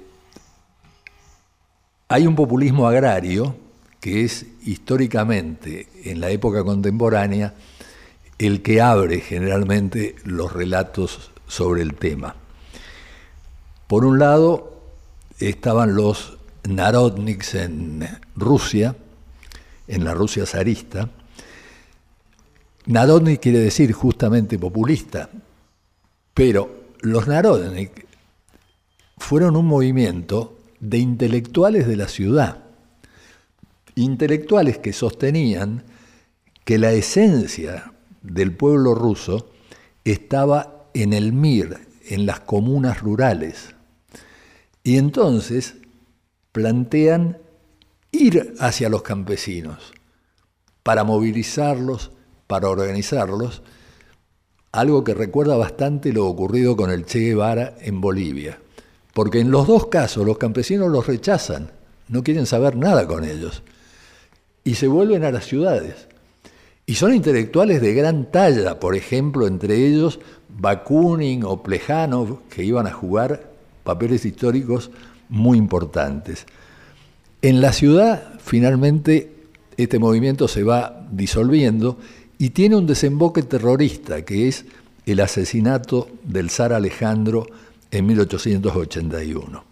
hay 2.07 2.27
un 2.27 2.35
populismo 2.35 2.87
agrario 2.87 3.55
que 3.99 4.23
es 4.23 4.45
históricamente, 4.63 5.87
en 6.03 6.21
la 6.21 6.29
época 6.29 6.63
contemporánea, 6.63 7.55
el 8.37 8.61
que 8.61 8.81
abre 8.81 9.19
generalmente 9.19 10.15
los 10.25 10.53
relatos 10.53 11.31
sobre 11.47 11.81
el 11.81 11.95
tema. 11.95 12.35
Por 13.87 14.05
un 14.05 14.19
lado 14.19 14.79
estaban 15.39 15.95
los 15.95 16.37
narodniks 16.69 17.55
en 17.55 18.07
Rusia, 18.35 18.95
en 19.87 20.03
la 20.03 20.13
Rusia 20.13 20.45
zarista. 20.45 21.09
Narodnik 22.91 23.39
quiere 23.39 23.59
decir 23.59 23.93
justamente 23.93 24.59
populista, 24.59 25.29
pero 26.33 26.87
los 26.99 27.25
narodnik 27.25 28.05
fueron 29.17 29.55
un 29.55 29.65
movimiento 29.65 30.57
de 30.81 30.97
intelectuales 30.97 31.87
de 31.87 31.95
la 31.95 32.09
ciudad, 32.09 32.65
intelectuales 33.95 34.77
que 34.79 34.91
sostenían 34.91 35.85
que 36.65 36.77
la 36.77 36.91
esencia 36.91 37.93
del 38.23 38.53
pueblo 38.57 38.93
ruso 38.93 39.51
estaba 40.03 40.89
en 40.93 41.13
el 41.13 41.31
MIR, 41.31 41.79
en 42.09 42.25
las 42.25 42.41
comunas 42.41 42.99
rurales. 42.99 43.73
Y 44.83 44.97
entonces 44.97 45.75
plantean 46.51 47.37
ir 48.11 48.53
hacia 48.59 48.89
los 48.89 49.01
campesinos 49.01 49.93
para 50.83 51.05
movilizarlos, 51.05 52.11
para 52.51 52.67
organizarlos, 52.67 53.61
algo 54.73 55.05
que 55.05 55.13
recuerda 55.13 55.55
bastante 55.55 56.11
lo 56.11 56.27
ocurrido 56.27 56.75
con 56.75 56.91
el 56.91 57.05
Che 57.05 57.19
Guevara 57.19 57.75
en 57.79 58.01
Bolivia. 58.01 58.59
Porque 59.13 59.39
en 59.39 59.51
los 59.51 59.67
dos 59.67 59.85
casos 59.87 60.25
los 60.25 60.37
campesinos 60.37 60.91
los 60.91 61.07
rechazan, 61.07 61.71
no 62.09 62.23
quieren 62.23 62.45
saber 62.45 62.75
nada 62.75 63.07
con 63.07 63.23
ellos. 63.23 63.63
Y 64.65 64.75
se 64.75 64.89
vuelven 64.89 65.23
a 65.23 65.31
las 65.31 65.45
ciudades. 65.45 66.09
Y 66.85 66.95
son 66.95 67.13
intelectuales 67.13 67.81
de 67.81 67.93
gran 67.93 68.29
talla, 68.31 68.81
por 68.81 68.97
ejemplo, 68.97 69.47
entre 69.47 69.87
ellos 69.87 70.19
Bakunin 70.49 71.45
o 71.45 71.63
Plejanov, 71.63 72.49
que 72.49 72.65
iban 72.65 72.85
a 72.85 72.91
jugar 72.91 73.49
papeles 73.85 74.25
históricos 74.25 74.91
muy 75.29 75.57
importantes. 75.57 76.45
En 77.41 77.61
la 77.61 77.71
ciudad, 77.71 78.33
finalmente, 78.39 79.31
este 79.77 79.99
movimiento 79.99 80.49
se 80.49 80.63
va 80.63 81.07
disolviendo 81.11 81.97
y 82.41 82.49
tiene 82.49 82.75
un 82.75 82.87
desemboque 82.87 83.43
terrorista, 83.43 84.25
que 84.25 84.47
es 84.47 84.65
el 85.05 85.19
asesinato 85.19 86.09
del 86.23 86.49
zar 86.49 86.73
Alejandro 86.73 87.45
en 87.91 88.07
1881. 88.07 89.63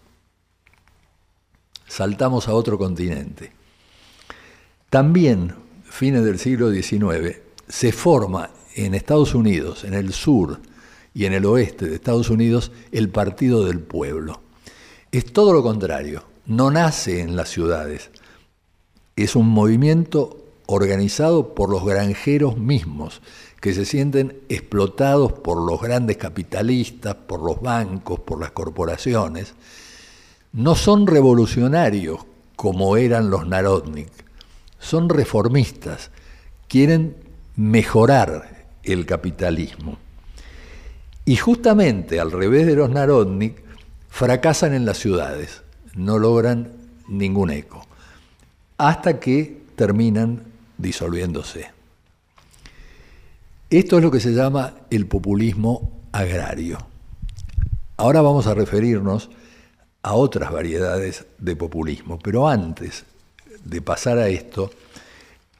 Saltamos 1.88 2.48
a 2.48 2.54
otro 2.54 2.78
continente. 2.78 3.52
También, 4.88 5.56
fines 5.84 6.24
del 6.24 6.38
siglo 6.38 6.72
XIX, 6.72 7.38
se 7.68 7.92
forma 7.92 8.52
en 8.76 8.94
Estados 8.94 9.34
Unidos, 9.34 9.84
en 9.84 9.96
el 9.96 10.14
sur 10.14 10.60
y 11.16 11.26
en 11.26 11.34
el 11.34 11.46
oeste 11.46 11.88
de 11.88 11.96
Estados 11.96 12.30
Unidos, 12.30 12.72
el 12.92 13.10
Partido 13.10 13.66
del 13.66 13.80
Pueblo. 13.80 14.42
Es 15.12 15.34
todo 15.34 15.54
lo 15.54 15.64
contrario, 15.64 16.24
no 16.46 16.70
nace 16.70 17.22
en 17.22 17.36
las 17.36 17.50
ciudades, 17.50 18.12
es 19.16 19.36
un 19.36 19.48
movimiento 19.48 20.49
organizado 20.72 21.56
por 21.56 21.70
los 21.72 21.84
granjeros 21.84 22.58
mismos, 22.58 23.22
que 23.60 23.74
se 23.74 23.86
sienten 23.86 24.40
explotados 24.50 25.34
por 25.34 25.58
los 25.66 25.82
grandes 25.82 26.18
capitalistas, 26.18 27.16
por 27.16 27.42
los 27.42 27.60
bancos, 27.60 28.20
por 28.20 28.40
las 28.40 28.52
corporaciones, 28.52 29.56
no 30.54 30.76
son 30.76 31.08
revolucionarios 31.08 32.20
como 32.56 32.98
eran 32.98 33.32
los 33.32 33.48
Narodnik, 33.48 34.12
son 34.78 35.10
reformistas, 35.10 36.12
quieren 36.68 37.16
mejorar 37.56 38.68
el 38.84 39.08
capitalismo. 39.08 39.98
Y 41.26 41.36
justamente 41.36 42.20
al 42.20 42.32
revés 42.32 42.68
de 42.68 42.76
los 42.76 42.92
Narodnik, 42.92 43.64
fracasan 44.08 44.74
en 44.74 44.86
las 44.86 44.98
ciudades, 45.00 45.64
no 45.96 46.20
logran 46.20 46.74
ningún 47.08 47.50
eco, 47.50 47.86
hasta 48.78 49.20
que 49.20 49.64
terminan 49.76 50.49
disolviéndose. 50.80 51.68
Esto 53.70 53.98
es 53.98 54.04
lo 54.04 54.10
que 54.10 54.20
se 54.20 54.32
llama 54.32 54.74
el 54.90 55.06
populismo 55.06 56.02
agrario. 56.12 56.80
Ahora 57.98 58.22
vamos 58.22 58.48
a 58.48 58.56
referirnos 58.56 59.30
a 60.02 60.16
otras 60.16 60.52
variedades 60.52 61.26
de 61.38 61.56
populismo, 61.56 62.18
pero 62.18 62.48
antes 62.48 63.06
de 63.64 63.82
pasar 63.82 64.18
a 64.18 64.30
esto, 64.30 64.72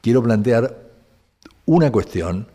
quiero 0.00 0.22
plantear 0.22 0.90
una 1.66 1.92
cuestión 1.92 2.48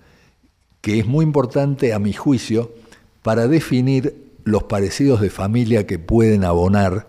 que 0.82 1.00
es 1.00 1.06
muy 1.06 1.24
importante 1.24 1.94
a 1.94 2.00
mi 2.00 2.12
juicio 2.12 2.74
para 3.22 3.48
definir 3.48 4.34
los 4.44 4.64
parecidos 4.64 5.22
de 5.22 5.30
familia 5.30 5.88
que 5.88 6.00
pueden 6.00 6.44
abonar 6.44 7.08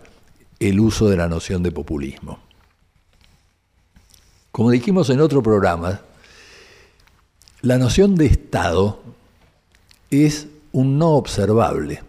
el 0.59 0.79
uso 0.79 1.09
de 1.09 1.17
la 1.17 1.27
noción 1.27 1.63
de 1.63 1.71
populismo. 1.71 2.46
Como 4.57 4.71
dijimos 4.71 5.11
en 5.11 5.21
otro 5.21 5.43
programa, 5.43 6.01
la 7.61 7.77
noción 7.77 8.15
de 8.15 8.25
Estado 8.25 9.03
es 10.09 10.47
un 10.71 10.97
no 10.97 11.11
observable. 11.11 12.01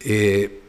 Eh, 0.00 0.62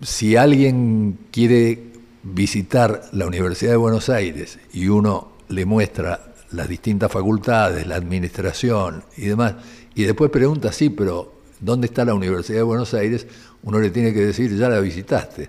si 0.00 0.36
alguien 0.36 1.18
quiere 1.32 1.94
visitar 2.22 3.08
la 3.10 3.26
Universidad 3.26 3.72
de 3.72 3.78
Buenos 3.78 4.08
Aires 4.08 4.60
y 4.72 4.86
uno 4.86 5.32
le 5.48 5.64
muestra 5.64 6.34
las 6.52 6.68
distintas 6.68 7.10
facultades, 7.10 7.88
la 7.88 7.96
administración 7.96 9.02
y 9.16 9.22
demás, 9.22 9.56
y 9.96 10.04
después 10.04 10.30
pregunta, 10.30 10.70
sí, 10.70 10.90
pero 10.90 11.40
¿dónde 11.58 11.88
está 11.88 12.04
la 12.04 12.14
Universidad 12.14 12.58
de 12.58 12.62
Buenos 12.62 12.94
Aires? 12.94 13.26
Uno 13.64 13.80
le 13.80 13.90
tiene 13.90 14.12
que 14.14 14.24
decir, 14.26 14.56
ya 14.56 14.68
la 14.68 14.78
visitaste. 14.78 15.48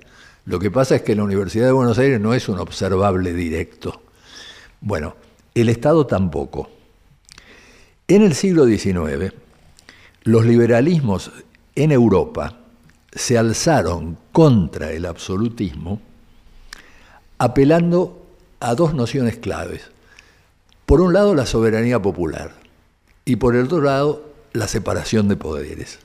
Lo 0.50 0.58
que 0.58 0.72
pasa 0.72 0.96
es 0.96 1.04
que 1.04 1.16
la 1.16 1.22
Universidad 1.22 1.68
de 1.68 1.72
Buenos 1.74 2.00
Aires 2.00 2.20
no 2.20 2.34
es 2.34 2.50
un 2.50 2.58
observable 2.58 3.34
directo. 3.34 4.02
Bueno, 4.82 5.16
el 5.54 5.70
Estado 5.70 6.08
tampoco. 6.08 6.72
En 8.08 8.24
el 8.24 8.34
siglo 8.34 8.66
XIX, 8.66 9.32
los 10.24 10.46
liberalismos 10.48 11.32
en 11.76 11.92
Europa 11.92 12.62
se 13.14 13.38
alzaron 13.38 14.18
contra 14.32 14.92
el 14.92 15.06
absolutismo 15.06 16.02
apelando 17.38 18.26
a 18.60 18.74
dos 18.74 18.96
nociones 18.96 19.38
claves. 19.38 19.92
Por 20.88 21.00
un 21.00 21.14
lado, 21.14 21.36
la 21.36 21.46
soberanía 21.46 22.02
popular 22.02 22.56
y 23.24 23.36
por 23.36 23.56
el 23.56 23.66
otro 23.66 23.82
lado, 23.82 24.26
la 24.54 24.68
separación 24.68 25.28
de 25.28 25.36
poderes. 25.36 26.00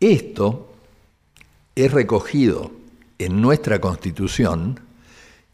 Esto 0.00 0.67
es 1.84 1.92
recogido 1.92 2.72
en 3.18 3.40
nuestra 3.40 3.80
Constitución, 3.80 4.80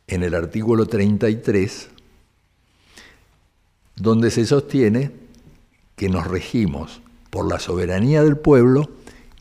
en 0.06 0.22
el 0.22 0.34
artículo 0.34 0.86
33, 0.86 1.90
donde 3.96 4.30
se 4.30 4.46
sostiene 4.46 5.10
que 5.96 6.08
nos 6.08 6.26
regimos 6.26 7.02
por 7.28 7.46
la 7.46 7.58
soberanía 7.58 8.22
del 8.22 8.38
pueblo 8.38 8.90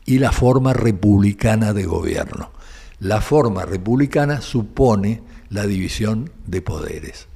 y 0.04 0.18
la 0.18 0.30
forma 0.30 0.74
republicana 0.74 1.72
de 1.72 1.86
gobierno. 1.86 2.50
La 3.00 3.22
forma 3.22 3.64
republicana 3.64 4.42
supone 4.42 5.22
la 5.48 5.66
división 5.66 6.32
de 6.46 6.60
poderes. 6.60 7.28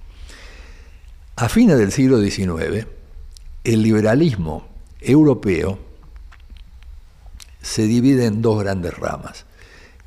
A 1.37 1.49
fines 1.49 1.79
del 1.79 1.91
siglo 1.91 2.21
XIX, 2.21 2.87
el 3.65 3.83
liberalismo 3.83 4.69
europeo 5.01 5.88
se 7.63 7.83
divide 7.83 8.27
en 8.27 8.43
dos 8.43 8.63
grandes 8.63 8.97
ramas. 8.97 9.45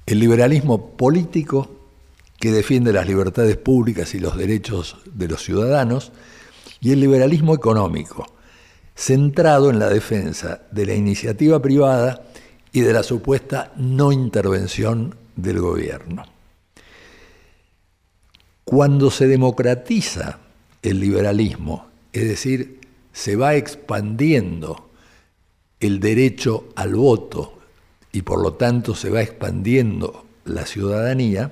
El 0.05 0.19
liberalismo 0.19 0.91
político, 0.97 1.69
que 2.39 2.51
defiende 2.51 2.91
las 2.91 3.07
libertades 3.07 3.57
públicas 3.57 4.13
y 4.15 4.19
los 4.19 4.37
derechos 4.37 4.97
de 5.05 5.27
los 5.27 5.43
ciudadanos, 5.43 6.11
y 6.79 6.91
el 6.91 6.99
liberalismo 6.99 7.53
económico, 7.53 8.25
centrado 8.95 9.69
en 9.69 9.79
la 9.79 9.89
defensa 9.89 10.61
de 10.71 10.85
la 10.85 10.95
iniciativa 10.95 11.61
privada 11.61 12.23
y 12.71 12.81
de 12.81 12.93
la 12.93 13.03
supuesta 13.03 13.71
no 13.77 14.11
intervención 14.11 15.15
del 15.35 15.59
gobierno. 15.59 16.23
Cuando 18.63 19.11
se 19.11 19.27
democratiza 19.27 20.39
el 20.81 20.99
liberalismo, 20.99 21.87
es 22.13 22.27
decir, 22.27 22.79
se 23.13 23.35
va 23.35 23.55
expandiendo 23.55 24.90
el 25.81 25.99
derecho 25.99 26.69
al 26.75 26.95
voto 26.95 27.59
y 28.13 28.21
por 28.21 28.41
lo 28.41 28.53
tanto 28.53 28.95
se 28.95 29.09
va 29.09 29.21
expandiendo 29.21 30.25
la 30.45 30.65
ciudadanía, 30.65 31.51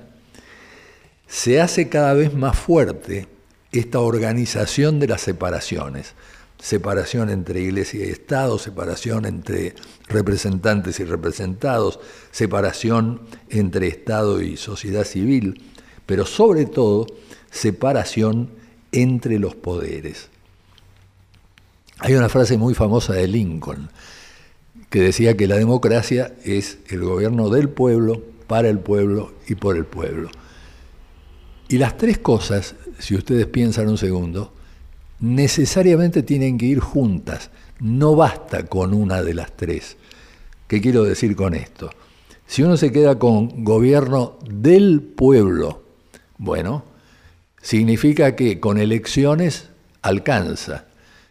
se 1.26 1.60
hace 1.60 1.88
cada 1.88 2.14
vez 2.14 2.34
más 2.34 2.58
fuerte 2.58 3.26
esta 3.72 4.00
organización 4.00 4.98
de 4.98 5.08
las 5.08 5.20
separaciones, 5.20 6.14
separación 6.58 7.30
entre 7.30 7.60
iglesia 7.60 8.06
y 8.06 8.10
Estado, 8.10 8.58
separación 8.58 9.26
entre 9.26 9.74
representantes 10.08 11.00
y 11.00 11.04
representados, 11.04 12.00
separación 12.30 13.22
entre 13.48 13.88
Estado 13.88 14.42
y 14.42 14.56
sociedad 14.56 15.04
civil, 15.04 15.62
pero 16.06 16.26
sobre 16.26 16.66
todo 16.66 17.06
separación 17.50 18.50
entre 18.92 19.38
los 19.38 19.54
poderes. 19.54 20.28
Hay 22.00 22.14
una 22.14 22.28
frase 22.30 22.56
muy 22.56 22.74
famosa 22.74 23.12
de 23.12 23.28
Lincoln 23.28 23.90
que 24.88 25.00
decía 25.00 25.36
que 25.36 25.46
la 25.46 25.56
democracia 25.56 26.34
es 26.44 26.78
el 26.88 27.00
gobierno 27.00 27.50
del 27.50 27.68
pueblo, 27.68 28.22
para 28.46 28.68
el 28.68 28.80
pueblo 28.80 29.32
y 29.46 29.54
por 29.54 29.76
el 29.76 29.84
pueblo. 29.84 30.30
Y 31.68 31.78
las 31.78 31.96
tres 31.96 32.18
cosas, 32.18 32.74
si 32.98 33.14
ustedes 33.14 33.46
piensan 33.46 33.88
un 33.88 33.98
segundo, 33.98 34.52
necesariamente 35.20 36.24
tienen 36.24 36.58
que 36.58 36.66
ir 36.66 36.80
juntas. 36.80 37.50
No 37.78 38.16
basta 38.16 38.64
con 38.64 38.92
una 38.92 39.22
de 39.22 39.34
las 39.34 39.56
tres. 39.56 39.96
¿Qué 40.66 40.80
quiero 40.80 41.04
decir 41.04 41.36
con 41.36 41.54
esto? 41.54 41.90
Si 42.46 42.64
uno 42.64 42.76
se 42.76 42.90
queda 42.90 43.20
con 43.20 43.62
gobierno 43.62 44.38
del 44.50 45.00
pueblo, 45.00 45.84
bueno, 46.38 46.82
significa 47.62 48.34
que 48.34 48.58
con 48.58 48.78
elecciones 48.78 49.68
alcanza. 50.02 50.86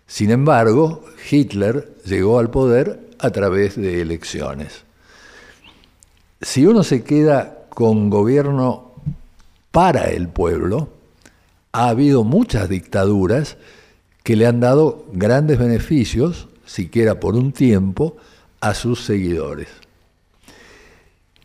Sin 0.09 0.31
embargo, 0.31 1.03
Hitler 1.29 1.93
llegó 2.03 2.39
al 2.39 2.49
poder 2.49 3.11
a 3.19 3.29
través 3.29 3.75
de 3.75 4.01
elecciones. 4.01 4.81
Si 6.41 6.65
uno 6.65 6.83
se 6.83 7.03
queda 7.03 7.67
con 7.69 8.09
gobierno 8.09 8.93
para 9.69 10.09
el 10.09 10.27
pueblo, 10.27 10.89
ha 11.73 11.89
habido 11.89 12.23
muchas 12.23 12.67
dictaduras 12.67 13.57
que 14.23 14.35
le 14.35 14.47
han 14.47 14.59
dado 14.59 15.05
grandes 15.13 15.59
beneficios, 15.59 16.47
siquiera 16.65 17.19
por 17.19 17.35
un 17.35 17.51
tiempo, 17.51 18.17
a 18.61 18.73
sus 18.73 19.05
seguidores. 19.05 19.67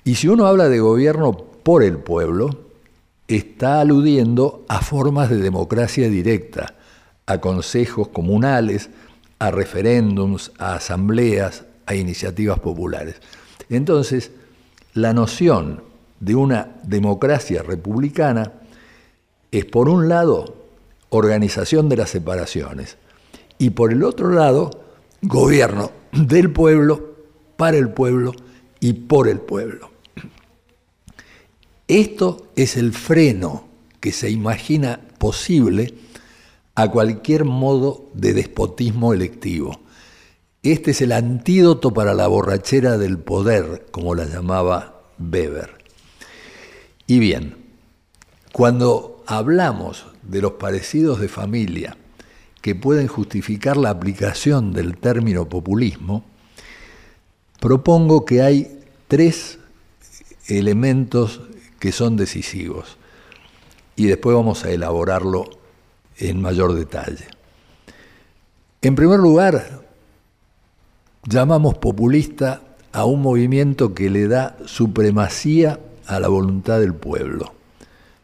Y 0.04 0.14
si 0.14 0.26
uno 0.26 0.46
habla 0.46 0.70
de 0.70 0.80
gobierno 0.80 1.32
por 1.36 1.82
el 1.82 1.98
pueblo, 1.98 2.60
está 3.28 3.80
aludiendo 3.80 4.64
a 4.68 4.80
formas 4.80 5.28
de 5.28 5.36
democracia 5.36 6.08
directa, 6.08 6.73
a 7.26 7.38
consejos 7.38 8.08
comunales, 8.08 8.90
a 9.38 9.50
referéndums, 9.50 10.52
a 10.58 10.74
asambleas, 10.74 11.64
a 11.86 11.94
iniciativas 11.94 12.58
populares. 12.60 13.16
Entonces, 13.68 14.30
la 14.94 15.12
noción 15.12 15.82
de 16.20 16.34
una 16.34 16.76
democracia 16.84 17.62
republicana 17.62 18.52
es, 19.50 19.64
por 19.64 19.88
un 19.88 20.08
lado, 20.08 20.64
organización 21.10 21.88
de 21.88 21.96
las 21.96 22.10
separaciones. 22.10 22.96
Y 23.58 23.70
por 23.70 23.92
el 23.92 24.02
otro 24.02 24.30
lado, 24.30 24.70
gobierno 25.22 25.90
del 26.12 26.50
pueblo, 26.50 27.14
para 27.56 27.76
el 27.76 27.90
pueblo 27.90 28.32
y 28.80 28.92
por 28.92 29.28
el 29.28 29.40
pueblo. 29.40 29.90
Esto 31.86 32.48
es 32.56 32.76
el 32.76 32.92
freno 32.92 33.68
que 34.00 34.12
se 34.12 34.30
imagina 34.30 35.00
posible 35.18 35.94
a 36.74 36.90
cualquier 36.90 37.44
modo 37.44 38.10
de 38.14 38.34
despotismo 38.34 39.12
electivo. 39.12 39.80
Este 40.62 40.92
es 40.92 41.02
el 41.02 41.12
antídoto 41.12 41.92
para 41.92 42.14
la 42.14 42.26
borrachera 42.26 42.98
del 42.98 43.18
poder, 43.18 43.86
como 43.90 44.14
la 44.14 44.24
llamaba 44.24 45.02
Weber. 45.18 45.70
Y 47.06 47.18
bien, 47.18 47.56
cuando 48.52 49.22
hablamos 49.26 50.06
de 50.22 50.40
los 50.40 50.52
parecidos 50.52 51.20
de 51.20 51.28
familia 51.28 51.96
que 52.62 52.74
pueden 52.74 53.08
justificar 53.08 53.76
la 53.76 53.90
aplicación 53.90 54.72
del 54.72 54.96
término 54.96 55.48
populismo, 55.48 56.24
propongo 57.60 58.24
que 58.24 58.40
hay 58.40 58.80
tres 59.06 59.58
elementos 60.46 61.42
que 61.78 61.92
son 61.92 62.16
decisivos. 62.16 62.96
Y 63.96 64.06
después 64.06 64.34
vamos 64.34 64.64
a 64.64 64.70
elaborarlo 64.70 65.63
en 66.18 66.40
mayor 66.40 66.74
detalle. 66.74 67.26
En 68.82 68.94
primer 68.94 69.18
lugar, 69.18 69.82
llamamos 71.24 71.78
populista 71.78 72.60
a 72.92 73.04
un 73.04 73.22
movimiento 73.22 73.94
que 73.94 74.10
le 74.10 74.28
da 74.28 74.56
supremacía 74.66 75.80
a 76.06 76.20
la 76.20 76.28
voluntad 76.28 76.80
del 76.80 76.94
pueblo. 76.94 77.54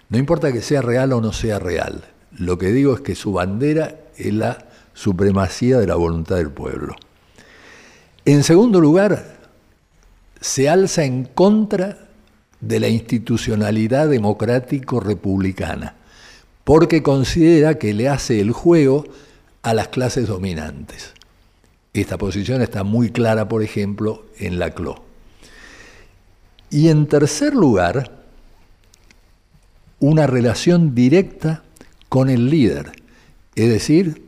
No 0.09 0.19
importa 0.19 0.53
que 0.53 0.63
sea 0.63 0.83
real 0.83 1.13
o 1.13 1.21
no 1.21 1.33
sea 1.33 1.59
real, 1.59 2.05
lo 2.37 2.59
que 2.59 2.73
digo 2.73 2.95
es 2.95 3.01
que 3.01 3.15
su 3.15 3.33
bandera 3.33 3.97
es 4.17 4.35
la 4.35 4.67
supremacía 4.93 5.79
de 5.79 5.87
la 5.87 5.95
voluntad 5.95 6.37
del 6.37 6.51
pueblo. 6.51 6.95
En 8.25 8.45
segundo 8.45 8.81
lugar, 8.81 9.39
se 10.41 10.69
alza 10.69 11.05
en 11.05 11.25
contra 11.25 11.99
de 12.61 12.81
la 12.81 12.89
institucionalidad 12.89 14.09
democrático-republicana, 14.09 15.97
porque 16.65 17.03
considera 17.03 17.79
que 17.79 17.95
le 17.95 18.09
hace 18.09 18.41
el 18.41 18.53
juego 18.53 19.05
a 19.63 19.75
las 19.75 19.89
clases 19.89 20.27
dominantes. 20.27 21.13
Esta 21.93 22.19
posición 22.19 22.63
está 22.63 22.85
muy 22.85 23.11
clara, 23.11 23.49
por 23.49 23.63
ejemplo, 23.63 24.27
en 24.39 24.59
la 24.59 24.71
CLO. 24.71 25.03
Y 26.71 26.89
en 26.89 27.07
tercer 27.07 27.55
lugar, 27.55 28.23
una 29.99 30.27
relación 30.27 30.95
directa 30.95 31.65
con 32.09 32.31
el 32.31 32.49
líder, 32.49 32.93
es 33.57 33.69
decir, 33.69 34.23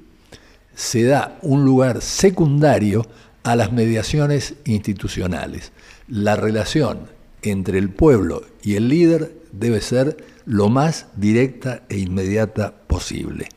se 0.75 1.05
da 1.05 1.39
un 1.43 1.65
lugar 1.65 2.03
secundario 2.03 3.07
a 3.45 3.57
las 3.57 3.73
mediaciones 3.73 4.55
institucionales. 4.65 5.73
La 6.09 6.37
relación 6.37 7.07
entre 7.43 7.79
el 7.79 7.91
pueblo 7.91 8.43
y 8.63 8.75
el 8.75 8.89
líder 8.89 9.35
debe 9.53 9.81
ser 9.81 10.17
lo 10.45 10.69
más 10.69 11.07
directa 11.17 11.83
e 11.89 11.99
inmediata 11.99 12.73
posible. 12.87 13.49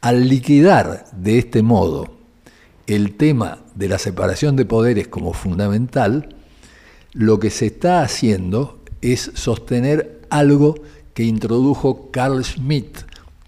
Al 0.00 0.28
liquidar 0.28 1.06
de 1.12 1.38
este 1.38 1.62
modo 1.62 2.16
el 2.86 3.16
tema 3.16 3.58
de 3.74 3.88
la 3.88 3.98
separación 3.98 4.56
de 4.56 4.64
poderes 4.64 5.08
como 5.08 5.32
fundamental, 5.32 6.36
lo 7.12 7.40
que 7.40 7.50
se 7.50 7.66
está 7.66 8.02
haciendo 8.02 8.78
es 9.00 9.32
sostener 9.34 10.20
algo 10.30 10.76
que 11.14 11.24
introdujo 11.24 12.10
Carl 12.10 12.44
Schmitt, 12.44 12.98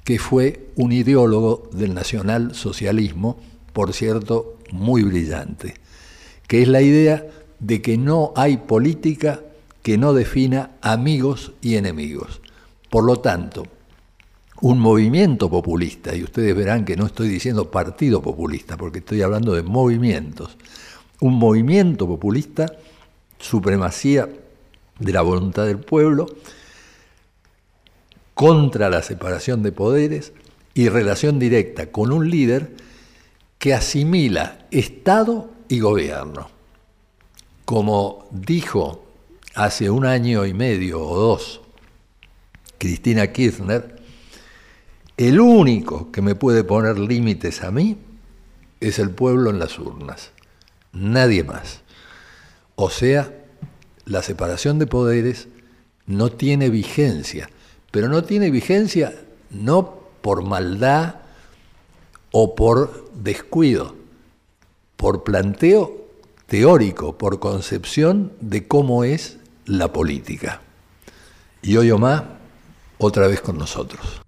que 0.05 0.19
fue 0.19 0.69
un 0.75 0.93
ideólogo 0.93 1.69
del 1.73 1.95
nacionalsocialismo, 1.95 3.39
por 3.73 3.93
cierto, 3.93 4.57
muy 4.73 5.03
brillante, 5.03 5.75
que 6.47 6.63
es 6.63 6.69
la 6.69 6.81
idea 6.81 7.27
de 7.61 7.83
que 7.83 7.99
no 7.99 8.33
hay 8.37 8.57
política 8.57 9.41
que 9.83 9.99
no 9.99 10.13
defina 10.15 10.73
amigos 10.81 11.53
y 11.61 11.77
enemigos. 11.77 12.41
Por 12.91 13.05
lo 13.05 13.21
tanto, 13.21 13.65
un 14.61 14.81
movimiento 14.81 15.49
populista, 15.49 16.15
y 16.15 16.25
ustedes 16.25 16.55
verán 16.57 16.85
que 16.85 16.97
no 16.97 17.07
estoy 17.07 17.29
diciendo 17.29 17.71
partido 17.71 18.21
populista, 18.23 18.77
porque 18.77 18.99
estoy 18.99 19.23
hablando 19.23 19.53
de 19.53 19.63
movimientos, 19.63 20.57
un 21.21 21.35
movimiento 21.35 22.07
populista, 22.07 22.73
supremacía 23.39 24.29
de 24.99 25.13
la 25.13 25.23
voluntad 25.23 25.67
del 25.67 25.79
pueblo, 25.79 26.27
contra 28.35 28.89
la 28.89 29.03
separación 29.03 29.63
de 29.63 29.73
poderes 29.73 30.33
y 30.75 30.89
relación 30.89 31.39
directa 31.39 31.91
con 31.91 32.13
un 32.13 32.31
líder 32.31 32.73
que 33.59 33.75
asimila 33.75 34.67
Estado 34.71 35.51
y 35.69 35.81
gobierno. 35.81 36.49
Como 37.65 38.29
dijo 38.31 39.05
hace 39.55 39.91
un 39.91 40.07
año 40.07 40.47
y 40.47 40.55
medio 40.55 41.01
o 41.01 41.19
dos 41.19 41.61
Cristina 42.79 43.27
Kirchner, 43.33 43.97
el 45.17 45.41
único 45.41 46.13
que 46.13 46.23
me 46.23 46.35
puede 46.35 46.65
poner 46.65 46.99
límites 46.99 47.63
a 47.63 47.71
mí 47.71 47.99
es 48.81 48.99
el 48.99 49.11
pueblo 49.11 49.51
en 49.51 49.59
las 49.59 49.79
urnas, 49.79 50.31
nadie 50.93 51.43
más. 51.43 51.81
O 52.77 52.91
sea, 52.91 53.35
la 54.05 54.23
separación 54.23 54.79
de 54.79 54.87
poderes 54.87 55.49
no 56.07 56.31
tiene 56.31 56.71
vigencia, 56.71 57.51
pero 57.91 58.09
no 58.09 58.23
tiene 58.25 58.51
vigencia 58.51 59.15
no 59.51 59.99
por 60.23 60.45
maldad 60.45 61.17
o 62.31 62.55
por 62.55 63.11
descuido, 63.15 63.97
por 64.97 65.25
planteo 65.25 66.07
teórico, 66.47 67.19
por 67.19 67.41
concepción 67.41 68.33
de 68.41 68.67
cómo 68.67 69.05
es 69.05 69.39
la 69.67 69.93
política. 69.93 70.63
Y 71.63 71.77
hoy 71.77 71.93
más, 71.93 72.23
otra 72.99 73.29
vez 73.29 73.41
con 73.41 73.59
nosotros. 73.59 74.21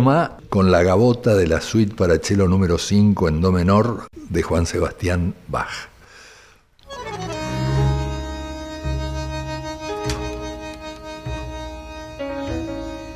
Ma 0.00 0.36
con 0.48 0.70
la 0.70 0.82
gabota 0.82 1.34
de 1.34 1.46
la 1.46 1.60
suite 1.60 1.94
para 1.94 2.18
cello 2.18 2.46
número 2.48 2.76
5 2.76 3.28
en 3.28 3.40
do 3.40 3.50
menor 3.50 4.08
de 4.12 4.42
Juan 4.42 4.66
Sebastián 4.66 5.34
Bach. 5.48 5.88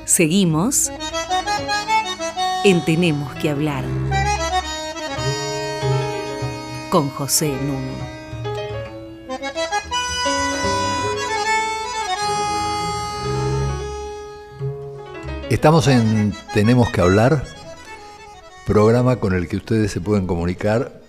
Seguimos 0.04 0.90
en 2.64 2.84
Tenemos 2.84 3.34
que 3.34 3.50
hablar 3.50 3.84
con 6.90 7.10
José 7.10 7.48
Nuno. 7.48 8.09
Estamos 15.50 15.88
en 15.88 16.32
Tenemos 16.54 16.90
que 16.90 17.00
hablar, 17.00 17.44
programa 18.66 19.16
con 19.16 19.34
el 19.34 19.48
que 19.48 19.56
ustedes 19.56 19.90
se 19.90 20.00
pueden 20.00 20.26
comunicar 20.26 21.00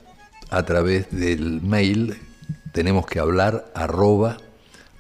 a 0.50 0.64
través 0.64 1.12
del 1.12 1.62
mail 1.62 2.18
tenemos 2.72 3.06
que 3.06 3.20
hablar 3.20 3.72
arroba 3.76 4.38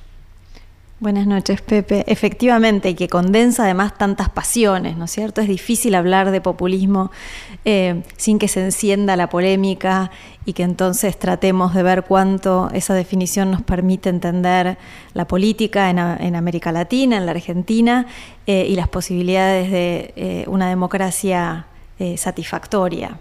Buenas 1.01 1.27
noches, 1.27 1.63
Pepe. 1.63 2.05
Efectivamente, 2.09 2.91
y 2.91 2.95
que 2.95 3.09
condensa 3.09 3.65
además 3.65 3.97
tantas 3.97 4.29
pasiones, 4.29 4.99
¿no 4.99 5.07
es 5.07 5.11
cierto? 5.11 5.41
Es 5.41 5.49
difícil 5.49 5.95
hablar 5.95 6.31
de 6.31 6.43
populismo 6.43 7.11
eh, 7.65 8.03
sin 8.19 8.39
que 8.39 8.49
se 8.49 8.63
encienda 8.63 9.17
la 9.17 9.31
polémica 9.31 10.11
y 10.45 10.53
que 10.53 10.63
entonces 10.63 11.19
tratemos 11.19 11.73
de 11.73 11.83
ver 11.83 12.03
cuánto 12.03 12.69
esa 12.75 12.93
definición 12.93 13.51
nos 13.51 13.63
permite 13.63 14.11
entender 14.11 14.77
la 15.15 15.27
política 15.27 15.89
en, 15.89 16.37
América 16.37 16.71
Latina, 16.71 17.17
en 17.17 17.25
la 17.25 17.33
Argentina, 17.33 18.07
eh, 18.47 18.67
y 18.69 18.77
las 18.77 18.89
posibilidades 18.89 19.71
de 19.71 20.13
eh, 20.17 20.45
una 20.49 20.69
democracia 20.69 21.67
satisfactoria. 22.17 23.19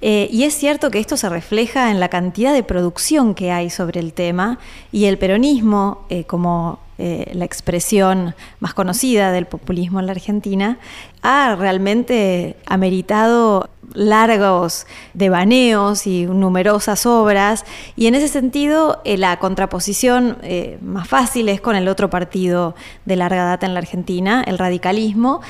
y 0.00 0.44
es 0.44 0.54
cierto 0.54 0.90
que 0.90 0.98
esto 0.98 1.18
se 1.18 1.28
refleja 1.28 1.90
en 1.90 2.00
la 2.00 2.08
cantidad 2.08 2.54
de 2.54 2.62
producción 2.62 3.34
que 3.34 3.52
hay 3.52 3.68
sobre 3.68 4.00
el 4.00 4.14
tema 4.14 4.58
y 4.90 5.04
el 5.04 5.18
peronismo 5.18 6.06
como 6.26 6.78
eh, 6.98 7.30
la 7.34 7.44
expresión 7.44 8.34
más 8.60 8.74
conocida 8.74 9.32
del 9.32 9.46
populismo 9.46 10.00
en 10.00 10.06
la 10.06 10.12
Argentina, 10.12 10.78
ha 11.22 11.54
realmente 11.56 12.56
ameritado 12.66 13.68
largos 13.92 14.86
devaneos 15.14 16.06
y 16.06 16.26
numerosas 16.26 17.06
obras, 17.06 17.64
y 17.96 18.06
en 18.06 18.14
ese 18.14 18.28
sentido 18.28 19.00
eh, 19.04 19.16
la 19.16 19.38
contraposición 19.38 20.38
eh, 20.42 20.78
más 20.82 21.08
fácil 21.08 21.48
es 21.48 21.60
con 21.60 21.76
el 21.76 21.88
otro 21.88 22.10
partido 22.10 22.74
de 23.04 23.16
larga 23.16 23.44
data 23.44 23.66
en 23.66 23.74
la 23.74 23.80
Argentina, 23.80 24.42
el 24.46 24.58
radicalismo, 24.58 25.40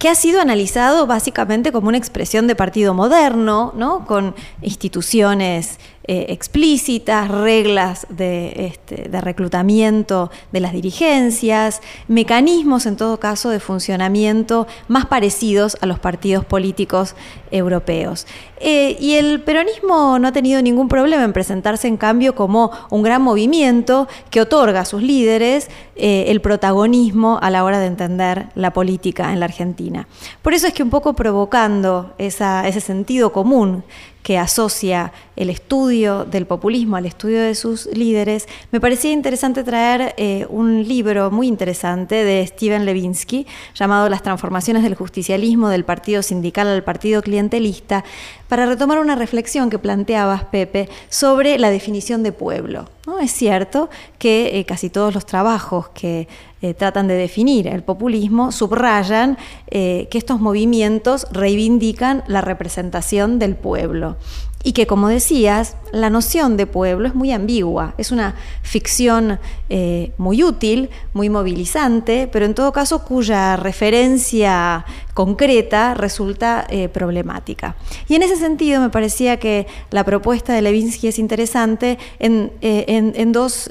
que 0.00 0.08
ha 0.08 0.14
sido 0.14 0.40
analizado 0.40 1.06
básicamente 1.06 1.72
como 1.72 1.88
una 1.88 1.98
expresión 1.98 2.46
de 2.46 2.56
partido 2.56 2.94
moderno, 2.94 3.74
¿no? 3.76 4.06
con 4.06 4.34
instituciones 4.62 5.78
eh, 6.04 6.26
explícitas, 6.30 7.28
reglas 7.28 8.06
este, 8.10 9.08
de, 9.10 9.20
reclutamiento 9.20 10.30
de 10.50 10.60
las 10.60 10.72
dirigencias, 10.72 11.82
mecanismos 12.08 12.86
en 12.86 12.96
todo 12.96 13.20
caso 13.20 13.50
de 13.50 13.60
funcionamiento 13.60 14.66
más 14.88 15.04
parecidos 15.04 15.76
a 15.82 15.86
los 15.86 15.98
partidos 15.98 16.46
políticos 16.46 17.14
europeos. 17.50 18.26
Eh, 18.60 18.96
y 18.98 19.14
el 19.14 19.42
peronismo 19.42 20.18
no 20.18 20.28
ha 20.28 20.32
tenido 20.32 20.62
ningún 20.62 20.88
problema 20.88 21.22
en 21.22 21.34
presentarse 21.34 21.86
en 21.86 21.98
cambio 21.98 22.34
como 22.34 22.70
un 22.88 23.02
gran 23.02 23.20
movimiento 23.20 24.08
que 24.30 24.40
otorga 24.40 24.80
a 24.80 24.84
sus 24.86 25.02
líderes 25.02 25.68
eh, 25.96 26.24
el 26.28 26.40
protagonismo 26.40 27.38
a 27.42 27.50
la 27.50 27.62
hora 27.62 27.78
de 27.78 27.86
entender 27.86 28.46
la 28.54 28.72
política 28.72 29.34
en 29.34 29.40
la 29.40 29.46
Argentina. 29.46 30.08
Por 30.40 30.54
eso 30.54 30.66
es 30.66 30.72
que 30.72 30.82
un 30.82 30.90
poco 30.90 31.12
provocando 31.12 32.14
ese 32.16 32.80
sentido 32.80 33.32
común 33.32 33.84
que 34.22 34.38
asocia 34.38 35.12
el 35.36 35.50
estudio 35.50 36.24
del 36.24 36.46
populismo 36.46 36.96
al 36.96 37.06
estudio 37.06 37.40
de 37.40 37.54
sus 37.54 37.86
líderes, 37.86 38.46
me 38.70 38.80
parecía 38.80 39.12
interesante 39.12 39.64
traer 39.64 40.14
eh, 40.18 40.46
un 40.50 40.86
libro 40.86 41.30
muy 41.30 41.46
interesante 41.48 42.16
de 42.16 42.46
Steven 42.46 42.84
Levinsky 42.84 43.46
llamado 43.74 44.08
Las 44.08 44.22
transformaciones 44.22 44.82
del 44.82 44.94
justicialismo 44.94 45.68
del 45.68 45.84
partido 45.84 46.22
sindical 46.22 46.68
al 46.68 46.84
partido 46.84 47.22
clientelista, 47.22 48.04
para 48.48 48.66
retomar 48.66 48.98
una 48.98 49.14
reflexión 49.14 49.70
que 49.70 49.78
planteabas, 49.78 50.44
Pepe, 50.44 50.88
sobre 51.08 51.58
la 51.58 51.70
definición 51.70 52.22
de 52.22 52.32
pueblo. 52.32 52.88
Es 53.18 53.32
cierto 53.32 53.90
que 54.18 54.58
eh, 54.58 54.64
casi 54.64 54.90
todos 54.90 55.12
los 55.14 55.26
trabajos 55.26 55.88
que 55.88 56.28
eh, 56.62 56.74
tratan 56.74 57.08
de 57.08 57.14
definir 57.14 57.66
el 57.66 57.82
populismo 57.82 58.52
subrayan 58.52 59.36
que 59.70 60.08
estos 60.12 60.40
movimientos 60.40 61.26
reivindican 61.32 62.22
la 62.26 62.40
representación 62.40 63.38
del 63.38 63.56
pueblo 63.56 64.16
y 64.62 64.72
que, 64.72 64.86
como 64.86 65.08
decías, 65.08 65.76
la 65.90 66.10
noción 66.10 66.56
de 66.56 66.66
pueblo 66.66 67.08
es 67.08 67.14
muy 67.14 67.32
ambigua, 67.32 67.94
es 67.96 68.12
una 68.12 68.34
ficción 68.62 69.38
eh, 69.70 70.12
muy 70.18 70.44
útil, 70.44 70.90
muy 71.14 71.30
movilizante, 71.30 72.28
pero 72.30 72.44
en 72.44 72.54
todo 72.54 72.70
caso 72.70 73.04
cuya 73.04 73.56
referencia 73.56 74.84
concreta 75.14 75.94
resulta 75.94 76.66
eh, 76.68 76.88
problemática. 76.88 77.76
Y 78.06 78.16
en 78.16 78.22
ese 78.22 78.36
sentido 78.36 78.82
me 78.82 78.90
parecía 78.90 79.38
que 79.38 79.66
la 79.90 80.04
propuesta 80.04 80.52
de 80.52 80.60
Levinsky 80.60 81.08
es 81.08 81.18
interesante 81.18 81.98
en, 82.18 82.52
eh, 82.60 83.24
dos 83.28 83.70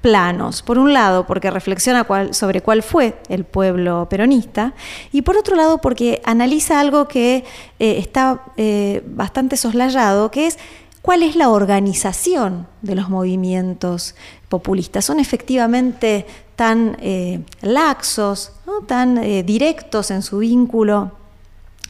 planos. 0.00 0.62
Por 0.62 0.78
un 0.78 0.92
lado, 0.92 1.26
porque 1.26 1.50
reflexiona 1.50 2.06
sobre 2.32 2.62
cuál 2.62 2.82
fue 2.82 3.18
el 3.28 3.44
pueblo 3.44 4.08
peronista, 4.08 4.74
y 5.12 5.22
por 5.22 5.36
otro 5.36 5.56
lado, 5.56 5.78
porque 5.78 6.20
analiza 6.24 6.80
algo 6.80 7.08
que 7.08 7.44
eh, 7.78 7.98
está 7.98 8.44
eh, 8.56 9.02
bastante 9.06 9.56
soslayado, 9.56 10.30
que 10.30 10.46
es 10.46 10.58
cuál 11.02 11.22
es 11.22 11.36
la 11.36 11.48
organización 11.48 12.66
de 12.82 12.94
los 12.94 13.08
movimientos 13.08 14.14
populistas. 14.48 15.04
¿Son 15.04 15.20
efectivamente 15.20 16.26
tan 16.56 16.96
eh, 17.00 17.40
laxos, 17.62 18.52
tan 18.86 19.20
directos 19.44 20.10
en 20.10 20.22
su 20.22 20.38
vínculo 20.38 21.19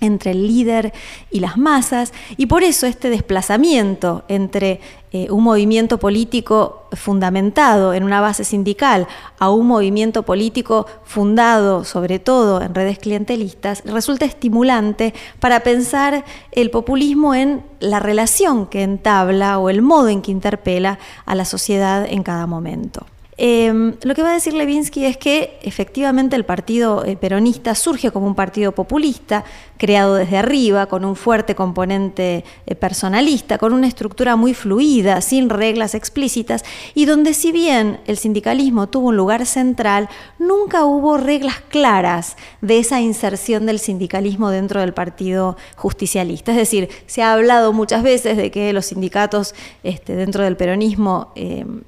entre 0.01 0.33
el 0.33 0.47
líder 0.47 0.93
y 1.31 1.41
las 1.41 1.57
masas, 1.57 2.13
y 2.37 2.47
por 2.47 2.63
eso 2.63 2.87
este 2.87 3.11
desplazamiento 3.11 4.25
entre 4.29 4.81
eh, 5.13 5.29
un 5.31 5.43
movimiento 5.43 5.99
político 5.99 6.87
fundamentado 6.93 7.95
en 7.95 8.05
una 8.05 8.21
base 8.21 8.45
sindical 8.45 9.09
a 9.41 9.51
un 9.51 9.67
movimiento 9.67 10.23
político 10.23 10.87
fundado 11.03 11.83
sobre 11.85 12.21
todo 12.21 12.63
en 12.63 12.75
redes 12.77 13.01
clientelistas 13.01 13.83
resulta 13.85 14.25
estimulante 14.25 15.13
para 15.41 15.65
pensar 15.65 16.25
el 16.53 16.71
populismo 16.71 17.35
en 17.35 17.65
la 17.81 17.99
relación 17.99 18.67
que 18.67 18.85
entabla 18.85 19.59
o 19.59 19.69
el 19.69 19.83
modo 19.83 20.09
en 20.09 20.23
que 20.23 20.31
interpela 20.31 21.01
a 21.27 21.35
la 21.35 21.45
sociedad 21.45 22.07
en 22.09 22.23
cada 22.23 22.47
momento. 22.47 23.05
Em, 23.43 23.95
lo 24.03 24.15
que 24.15 24.23
va 24.23 24.33
a 24.33 24.35
decir 24.35 24.53
Levinsky 24.53 25.07
es 25.07 25.17
que 25.17 25.59
efectivamente 25.63 26.37
el 26.37 26.45
partido 26.45 27.07
eh, 27.07 27.17
peronista 27.17 27.75
surge 27.75 28.11
como 28.11 28.27
un 28.27 28.35
partido 28.35 28.73
populista, 28.73 29.45
creado 29.79 30.17
desde 30.17 30.37
arriba, 30.37 30.85
con 30.85 31.07
un 31.07 31.17
fuerte 31.17 31.55
componente 31.55 32.45
eh, 32.67 32.75
personalista, 32.75 33.57
con 33.57 33.73
una 33.73 33.87
estructura 33.87 34.37
muy 34.37 34.53
fluida, 34.53 35.23
sin 35.23 35.49
reglas 35.49 35.95
explícitas, 35.95 36.67
y 36.95 37.07
donde 37.07 37.33
si 37.33 37.51
bien 37.51 38.01
el 38.05 38.19
sindicalismo 38.19 38.91
tuvo 38.91 39.09
un 39.09 39.17
lugar 39.17 39.47
central, 39.47 40.11
nunca 40.39 40.85
hubo 40.85 41.17
reglas 41.17 41.63
claras 41.71 42.37
de 42.61 42.79
esa 42.79 43.01
inserción 43.01 43.65
del 43.65 43.79
sindicalismo 43.79 44.51
dentro 44.51 44.81
del 44.81 44.93
partido 44.93 45.57
justicialista. 45.77 46.53
Es 46.53 46.59
decir, 46.59 46.91
se 47.07 47.23
ha 47.23 47.33
hablado 47.33 47.73
muchas 47.73 48.03
veces 48.03 48.37
de 48.37 48.51
que 48.51 48.75
los 48.75 48.85
sindicatos 48.85 49.55
este, 49.83 50.15
dentro 50.15 50.45
del 50.45 50.59
peronismo 50.59 51.33
em, 51.37 51.81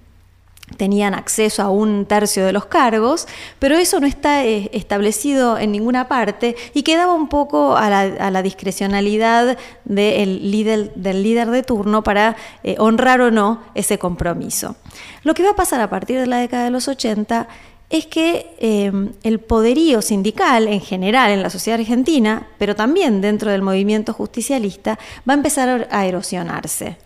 tenían 0.77 1.15
acceso 1.15 1.63
a 1.63 1.71
un 1.71 2.07
tercio 2.07 2.45
de 2.45 2.53
los 2.53 2.67
cargos, 2.67 3.27
pero 3.59 3.77
eso 3.77 4.01
no 4.01 4.07
está 4.07 4.45
eh, 4.45 4.71
establecido 4.73 5.59
en 5.59 5.73
ninguna 5.73 6.09
parte 6.09 6.57
y 6.75 6.83
quedaba 6.83 7.15
un 7.15 7.29
poco 7.29 7.77
a 7.77 7.91
la, 7.91 8.43
discrecionalidad 8.43 9.57
del 9.85 10.51
líder, 10.51 10.93
del 10.95 11.23
líder 11.23 11.51
de 11.51 11.63
turno 11.63 12.03
para 12.03 12.37
eh, 12.65 12.77
honrar 12.79 13.21
o 13.21 13.31
no 13.31 13.63
ese 13.75 13.99
compromiso. 13.99 14.77
Lo 15.23 15.35
que 15.35 15.43
va 15.43 15.51
a 15.51 15.57
pasar 15.57 15.81
a 15.81 15.91
partir 15.91 16.19
de 16.19 16.27
la 16.27 16.39
década 16.39 16.65
de 16.65 16.71
los 16.71 16.89
80 16.89 17.49
es 17.93 18.07
que 18.07 18.55
eh, 18.59 18.91
el 19.23 19.39
poderío 19.39 20.01
sindical 20.01 20.67
en 20.67 20.81
general 20.81 21.31
en 21.31 21.43
la 21.43 21.51
sociedad 21.51 21.79
argentina, 21.79 22.49
pero 22.59 22.75
también 22.75 23.21
dentro 23.21 23.51
del 23.51 23.61
movimiento 23.61 24.15
justicialista, 24.15 24.99
va 25.29 25.35
a 25.35 25.37
empezar 25.37 25.89
a 25.91 26.07
erosionarse 26.07 26.97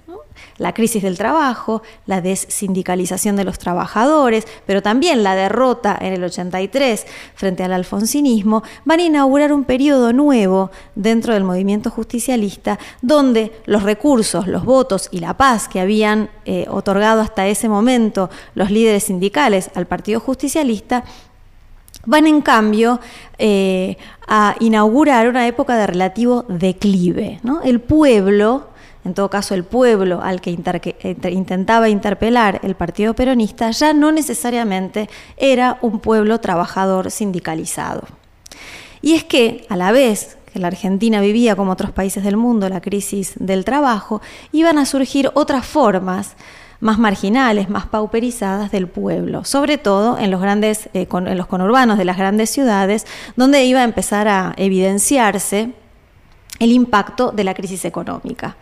la 0.58 0.72
crisis 0.72 1.02
del 1.02 1.18
trabajo, 1.18 1.82
la 2.06 2.20
dessindicalización 2.20 3.36
de 3.36 3.44
los 3.44 3.58
trabajadores, 3.58 4.46
pero 4.66 4.82
también 4.82 5.22
la 5.22 5.34
derrota 5.34 5.96
en 6.00 6.12
el 6.12 6.24
83 6.24 7.06
frente 7.34 7.62
al 7.62 7.72
alfonsinismo, 7.72 8.62
van 8.84 9.00
a 9.00 9.04
inaugurar 9.04 9.52
un 9.52 9.64
periodo 9.64 10.12
nuevo 10.12 10.70
dentro 10.94 11.34
del 11.34 11.44
movimiento 11.44 11.90
justicialista, 11.90 12.78
donde 13.02 13.52
los 13.66 13.82
recursos, 13.82 14.46
los 14.46 14.64
votos 14.64 15.08
y 15.10 15.20
la 15.20 15.36
paz 15.36 15.68
que 15.68 15.80
habían 15.80 16.30
eh, 16.44 16.66
otorgado 16.68 17.20
hasta 17.20 17.46
ese 17.46 17.68
momento 17.68 18.30
los 18.54 18.70
líderes 18.70 19.04
sindicales 19.04 19.70
al 19.74 19.86
Partido 19.86 20.20
Justicialista, 20.20 21.04
van 22.06 22.26
en 22.26 22.40
cambio 22.40 23.00
eh, 23.38 23.96
a 24.26 24.54
inaugurar 24.60 25.28
una 25.28 25.46
época 25.46 25.76
de 25.76 25.86
relativo 25.86 26.44
declive. 26.48 27.40
El 27.64 27.80
pueblo 27.80 28.68
en 29.06 29.14
todo 29.14 29.30
caso 29.30 29.54
el 29.54 29.64
pueblo 29.64 30.20
al 30.20 30.40
que 30.40 30.50
intentaba 30.50 31.88
interpelar 31.88 32.60
el 32.62 32.74
Partido 32.74 33.14
Peronista, 33.14 33.70
ya 33.70 33.92
no 33.92 34.12
necesariamente 34.12 35.08
era 35.36 35.78
un 35.80 36.00
pueblo 36.00 36.40
trabajador 36.40 37.10
sindicalizado. 37.10 38.02
Y 39.00 39.14
es 39.14 39.24
que, 39.24 39.64
a 39.68 39.76
la 39.76 39.92
vez 39.92 40.36
que 40.52 40.58
la 40.58 40.66
Argentina 40.66 41.20
vivía, 41.20 41.54
como 41.54 41.72
otros 41.72 41.92
países 41.92 42.24
del 42.24 42.36
mundo, 42.36 42.68
la 42.68 42.80
crisis 42.80 43.34
del 43.36 43.64
trabajo, 43.64 44.20
iban 44.52 44.78
a 44.78 44.86
surgir 44.86 45.30
otras 45.34 45.64
formas 45.64 46.36
más 46.80 46.98
marginales, 46.98 47.70
más 47.70 47.86
pauperizadas 47.86 48.70
del 48.70 48.88
pueblo, 48.88 49.44
sobre 49.44 49.78
todo 49.78 50.18
en 50.18 50.30
los 50.30 50.40
grandes, 50.40 50.88
eh, 50.92 51.06
en 51.10 51.38
los 51.38 51.46
conurbanos 51.46 51.98
de 51.98 52.04
las 52.04 52.18
grandes 52.18 52.50
ciudades, 52.50 53.06
donde 53.36 53.64
iba 53.64 53.80
a 53.80 53.84
empezar 53.84 54.28
a 54.28 54.54
evidenciarse 54.56 55.72
el 56.58 56.72
impacto 56.72 57.32
de 57.32 57.44
la 57.44 57.54
crisis 57.54 57.84
económica. 57.84 58.56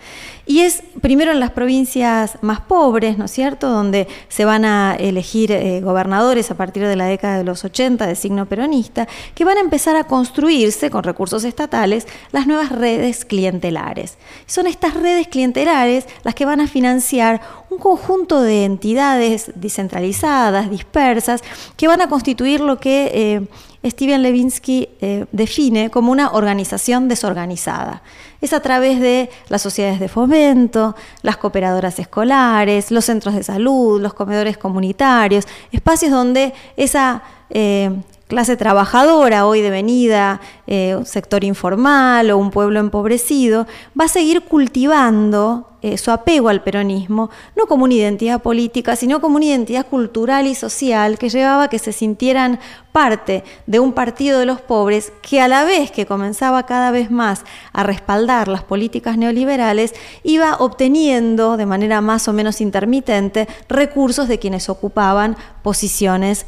Y 0.47 0.61
es 0.61 0.83
primero 1.01 1.33
en 1.33 1.41
las 1.41 1.51
provincias 1.51 2.39
más 2.43 2.61
pobres, 2.61 3.17
¿no 3.17 3.25
es 3.25 3.31
cierto?, 3.31 3.69
donde 3.69 4.09
se 4.29 4.45
van 4.45 4.65
a 4.65 4.95
elegir 4.99 5.53
eh, 5.53 5.81
gobernadores 5.81 6.51
a 6.51 6.57
partir 6.57 6.87
de 6.87 6.97
la 6.97 7.07
década 7.07 7.39
de 7.39 7.45
los 7.45 7.65
80 7.65 8.07
de 8.07 8.15
signo 8.15 8.47
peronista, 8.47 9.09
que 9.35 9.45
van 9.45 9.57
a 9.57 9.61
empezar 9.61 9.97
a 9.97 10.05
construirse 10.05 10.91
con 10.91 11.03
recursos 11.03 11.45
estatales 11.45 12.07
las 12.33 12.47
nuevas 12.47 12.71
redes 12.71 13.25
clientelares. 13.25 14.19
Son 14.47 14.67
estas 14.67 14.95
redes 14.95 15.29
clientelares 15.29 16.07
las 16.25 16.35
que 16.35 16.45
van 16.45 16.61
a 16.61 16.69
financiar 16.69 17.41
un 17.71 17.79
conjunto 17.79 18.43
de 18.43 18.65
entidades 18.65 19.53
descentralizadas, 19.55 20.71
dispersas, 20.71 21.43
que 21.77 21.89
van 21.89 22.01
a 22.01 22.09
constituir 22.09 22.61
lo 22.61 22.79
que... 22.79 23.11
Eh, 23.15 23.49
Steven 23.85 24.23
Levinsky 24.23 24.89
eh, 25.01 25.27
define 25.31 25.91
como 25.91 26.11
una 26.11 26.33
organización 26.33 27.09
desorganizada. 27.09 28.03
Es 28.41 28.53
a 28.53 28.61
través 28.61 29.01
de 29.01 29.31
las 29.49 29.63
sociedades 29.63 30.01
de 30.01 30.09
fomento, 30.09 30.97
las 31.23 31.37
cooperadoras 31.37 31.99
escolares, 31.99 32.91
los 32.91 33.05
centros 33.05 33.35
de 33.35 33.43
salud, 33.43 34.01
los 34.01 34.15
comedores 34.15 34.57
comunitarios, 34.57 35.47
espacios 35.71 36.11
donde 36.11 36.55
esa 36.77 37.23
eh, 37.51 37.91
clase 38.29 38.57
trabajadora, 38.57 39.47
hoy 39.47 39.61
devenida 39.61 40.41
eh, 40.67 40.99
sector 41.05 41.45
informal 41.45 42.31
o 42.31 42.39
un 42.39 42.51
pueblo 42.51 42.81
empobrecido, 42.81 43.67
va 43.99 44.07
a 44.07 44.09
seguir 44.09 44.43
cultivando 44.43 45.69
eh, 45.83 45.99
su 45.99 46.11
apego 46.11 46.49
al 46.49 46.63
peronismo, 46.63 47.29
no 47.55 47.67
como 47.67 47.85
una 47.85 47.93
identidad 47.93 48.41
política, 48.41 48.97
sino 48.97 49.21
como 49.21 49.37
una 49.37 49.45
identidad 49.45 49.87
cultural 49.87 50.47
y 50.47 50.55
social 50.55 51.19
que 51.19 51.29
llevaba 51.29 51.65
a 51.65 51.69
que 51.69 51.79
se 51.79 51.93
sintieran 51.93 52.59
parte 52.91 53.45
de 53.67 53.81
un 53.81 53.93
partido 53.93 54.39
de 54.39 54.47
los 54.47 54.63
pobres 54.63 55.13
que 55.21 55.43
a 55.43 55.49
la 55.49 55.65
vez 55.65 55.91
que 55.91 56.07
comenzaba 56.07 56.65
cada 56.65 56.91
vez 56.91 57.11
más 57.11 57.45
a 57.75 57.83
respaldar 57.83 58.49
las 58.49 58.63
políticas 58.63 59.19
neoliberales, 59.19 59.93
iba 60.23 60.57
obteniendo 60.57 61.59
de 61.59 61.67
manera 61.67 62.01
más 62.01 62.29
o 62.29 62.33
menos 62.33 62.63
intermitente 62.63 63.47
recursos 63.69 64.27
de 64.27 64.39
quienes 64.39 64.71
ocupaban 64.71 65.37
posiciones 65.63 66.47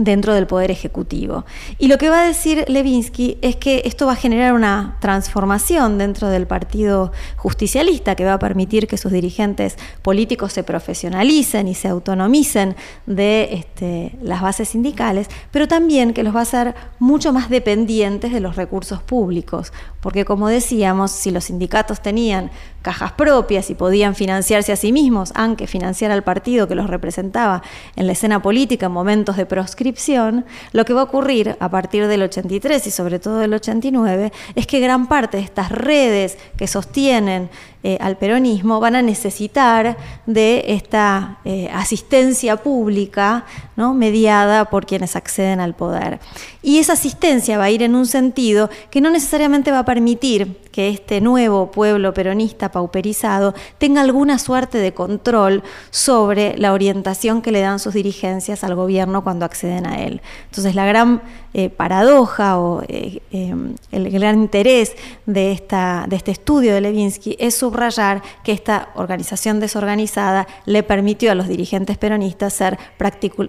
dentro 0.00 0.34
del 0.34 0.46
Poder 0.46 0.70
Ejecutivo. 0.70 1.44
Y 1.78 1.88
lo 1.88 1.98
que 1.98 2.08
va 2.08 2.22
a 2.22 2.26
decir 2.26 2.64
Levinsky 2.68 3.36
es 3.42 3.56
que 3.56 3.82
esto 3.84 4.06
va 4.06 4.12
a 4.12 4.16
generar 4.16 4.54
una 4.54 4.96
transformación 5.00 5.98
dentro 5.98 6.28
del 6.28 6.46
Partido 6.46 7.12
Justicialista 7.36 8.14
que 8.16 8.24
va 8.24 8.34
a 8.34 8.38
permitir 8.38 8.86
que 8.86 8.96
sus 8.96 9.12
dirigentes 9.12 9.76
políticos 10.02 10.54
se 10.54 10.62
profesionalicen 10.62 11.68
y 11.68 11.74
se 11.74 11.88
autonomicen 11.88 12.76
de 13.04 13.52
este, 13.52 14.16
las 14.22 14.40
bases 14.40 14.70
sindicales, 14.70 15.28
pero 15.50 15.68
también 15.68 16.14
que 16.14 16.22
los 16.22 16.34
va 16.34 16.40
a 16.40 16.44
hacer 16.44 16.74
mucho 16.98 17.32
más 17.32 17.50
dependientes 17.50 18.32
de 18.32 18.40
los 18.40 18.56
recursos 18.56 19.02
públicos, 19.02 19.72
porque 20.00 20.24
como 20.24 20.48
decíamos, 20.48 21.10
si 21.10 21.30
los 21.30 21.44
sindicatos 21.44 22.00
tenían 22.00 22.50
cajas 22.82 23.12
propias 23.12 23.70
y 23.70 23.74
podían 23.74 24.14
financiarse 24.14 24.72
a 24.72 24.76
sí 24.76 24.92
mismos, 24.92 25.32
aunque 25.34 25.66
financiar 25.66 26.10
al 26.10 26.22
partido 26.22 26.66
que 26.66 26.74
los 26.74 26.88
representaba 26.88 27.62
en 27.96 28.06
la 28.06 28.12
escena 28.12 28.42
política 28.42 28.86
en 28.86 28.92
momentos 28.92 29.36
de 29.36 29.46
proscripción, 29.46 30.44
lo 30.72 30.84
que 30.84 30.94
va 30.94 31.02
a 31.02 31.04
ocurrir 31.04 31.56
a 31.60 31.68
partir 31.68 32.06
del 32.06 32.22
83 32.22 32.86
y 32.86 32.90
sobre 32.90 33.18
todo 33.18 33.38
del 33.38 33.54
89 33.54 34.32
es 34.54 34.66
que 34.66 34.80
gran 34.80 35.08
parte 35.08 35.36
de 35.36 35.42
estas 35.42 35.70
redes 35.70 36.38
que 36.56 36.66
sostienen 36.66 37.50
eh, 37.82 37.96
al 38.00 38.18
peronismo 38.18 38.78
van 38.78 38.94
a 38.94 39.02
necesitar 39.02 39.96
de 40.26 40.64
esta 40.68 41.38
eh, 41.46 41.70
asistencia 41.72 42.56
pública 42.56 43.46
mediada 43.88 44.66
por 44.66 44.84
quienes 44.84 45.16
acceden 45.16 45.60
al 45.60 45.74
poder. 45.74 46.20
Y 46.62 46.78
esa 46.78 46.92
asistencia 46.92 47.56
va 47.56 47.64
a 47.64 47.70
ir 47.70 47.82
en 47.82 47.94
un 47.94 48.06
sentido 48.06 48.68
que 48.90 49.00
no 49.00 49.10
necesariamente 49.10 49.70
va 49.70 49.80
a 49.80 49.84
permitir 49.84 50.58
que 50.70 50.90
este 50.90 51.20
nuevo 51.20 51.70
pueblo 51.70 52.12
peronista 52.12 52.69
pauperizado 52.70 53.54
tenga 53.78 54.00
alguna 54.00 54.38
suerte 54.38 54.78
de 54.78 54.92
control 54.92 55.62
sobre 55.90 56.56
la 56.56 56.72
orientación 56.72 57.42
que 57.42 57.52
le 57.52 57.60
dan 57.60 57.78
sus 57.78 57.94
dirigencias 57.94 58.64
al 58.64 58.74
gobierno 58.74 59.22
cuando 59.22 59.44
acceden 59.44 59.86
a 59.86 60.02
él. 60.02 60.20
Entonces 60.46 60.74
la 60.74 60.86
gran 60.86 61.22
eh, 61.52 61.68
paradoja 61.68 62.58
o 62.58 62.82
eh, 62.86 63.22
em, 63.32 63.74
el 63.90 64.10
gran 64.10 64.38
interés 64.38 64.94
de, 65.26 65.52
esta, 65.52 66.06
de 66.08 66.16
este 66.16 66.30
estudio 66.30 66.72
de 66.72 66.80
Levinsky 66.80 67.36
es 67.40 67.56
subrayar 67.56 68.22
que 68.44 68.52
esta 68.52 68.90
organización 68.94 69.58
desorganizada 69.58 70.46
le 70.66 70.82
permitió 70.82 71.32
a 71.32 71.34
los 71.34 71.48
dirigentes 71.48 71.98
peronistas 71.98 72.52
ser 72.52 72.78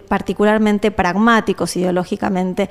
particularmente 0.07 0.91
pragmáticos 0.91 1.76
ideológicamente 1.76 2.69